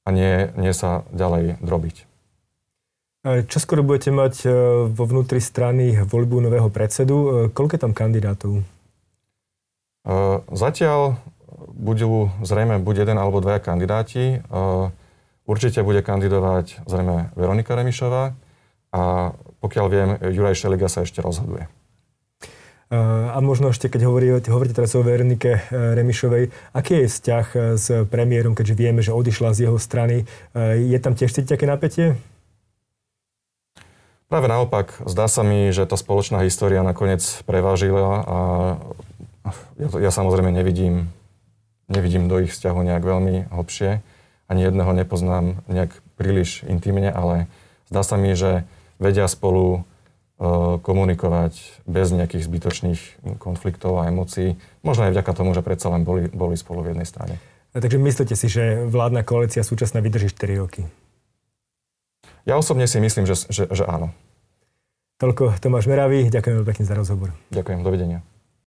a 0.05 0.13
nie, 0.13 0.53
nie 0.57 0.73
sa 0.77 1.09
ďalej 1.11 1.59
drobiť. 1.65 2.05
Čo 3.29 3.59
skoro 3.59 3.83
budete 3.83 4.15
mať 4.15 4.47
vo 4.89 5.05
vnútri 5.05 5.43
strany 5.43 5.97
voľbu 6.07 6.49
nového 6.49 6.71
predsedu? 6.71 7.51
Koľko 7.51 7.73
je 7.77 7.83
tam 7.83 7.93
kandidátov? 7.93 8.63
Zatiaľ 10.55 11.19
budú 11.79 12.35
zrejme 12.43 12.83
buď 12.83 13.07
jeden 13.07 13.17
alebo 13.23 13.39
dvaja 13.39 13.63
kandidáti. 13.63 14.43
Určite 15.49 15.81
bude 15.87 16.03
kandidovať 16.03 16.85
zrejme 16.85 17.33
Veronika 17.39 17.79
Remišová 17.79 18.35
a 18.93 19.33
pokiaľ 19.63 19.87
viem, 19.89 20.09
Juraj 20.35 20.59
Šeliga 20.59 20.91
sa 20.91 21.07
ešte 21.07 21.23
rozhoduje. 21.23 21.71
A 22.89 23.37
možno 23.45 23.69
ešte, 23.69 23.93
keď 23.93 24.09
hovoríte, 24.09 24.49
hovoríte 24.49 24.81
teraz 24.81 24.97
o 24.97 25.05
Veronike 25.05 25.61
Remišovej, 25.69 26.49
aký 26.73 27.05
je 27.05 27.13
vzťah 27.13 27.47
s 27.77 27.87
premiérom, 28.09 28.57
keďže 28.57 28.75
vieme, 28.81 29.05
že 29.05 29.13
odišla 29.13 29.53
z 29.53 29.69
jeho 29.69 29.77
strany? 29.77 30.25
Je 30.57 30.97
tam 30.97 31.13
tiež 31.13 31.29
cítiť 31.29 31.53
také 31.53 31.69
napätie? 31.69 32.17
Práve 34.29 34.49
naopak, 34.49 35.05
zdá 35.09 35.29
sa 35.29 35.45
mi, 35.45 35.69
že 35.69 35.85
tá 35.85 35.97
spoločná 36.01 36.45
história 36.45 36.81
nakoniec 36.85 37.25
prevážila 37.49 38.25
a 38.25 38.39
ja, 39.81 39.89
ja 40.09 40.11
samozrejme 40.13 40.53
nevidím, 40.53 41.13
nevidím 41.89 42.29
do 42.29 42.39
ich 42.39 42.53
vzťahu 42.53 42.81
nejak 42.85 43.03
veľmi 43.03 43.35
hlbšie. 43.51 44.05
Ani 44.49 44.61
jedného 44.65 44.93
nepoznám 44.97 45.61
nejak 45.69 45.93
príliš 46.17 46.65
intimne, 46.65 47.13
ale 47.13 47.49
zdá 47.93 48.01
sa 48.05 48.17
mi, 48.17 48.33
že 48.33 48.65
vedia 48.97 49.29
spolu 49.29 49.85
uh, 50.39 50.81
komunikovať 50.81 51.85
bez 51.85 52.13
nejakých 52.13 52.45
zbytočných 52.49 53.01
konfliktov 53.41 54.01
a 54.01 54.09
emócií. 54.09 54.57
Možno 54.81 55.09
aj 55.09 55.13
vďaka 55.17 55.33
tomu, 55.37 55.53
že 55.53 55.65
predsa 55.65 55.93
len 55.93 56.05
boli, 56.05 56.29
boli 56.33 56.57
spolu 56.57 56.85
v 56.85 56.97
jednej 56.97 57.09
strane. 57.09 57.37
A 57.77 57.85
takže 57.85 58.01
myslíte 58.01 58.33
si, 58.33 58.49
že 58.49 58.89
vládna 58.89 59.29
koalícia 59.29 59.61
súčasná 59.61 60.01
vydrží 60.01 60.33
4 60.33 60.63
roky? 60.65 60.89
Ja 62.49 62.57
osobne 62.57 62.89
si 62.89 62.97
myslím, 62.97 63.29
že, 63.29 63.37
že, 63.53 63.69
že 63.69 63.85
áno. 63.85 64.17
Toľko 65.21 65.61
Tomáš 65.61 65.85
Meravý, 65.91 66.33
ďakujem 66.33 66.63
veľmi 66.63 66.69
pekne 66.73 66.85
za 66.89 66.95
rozhovor. 66.97 67.37
Ďakujem, 67.53 67.85
dovidenia. 67.85 68.25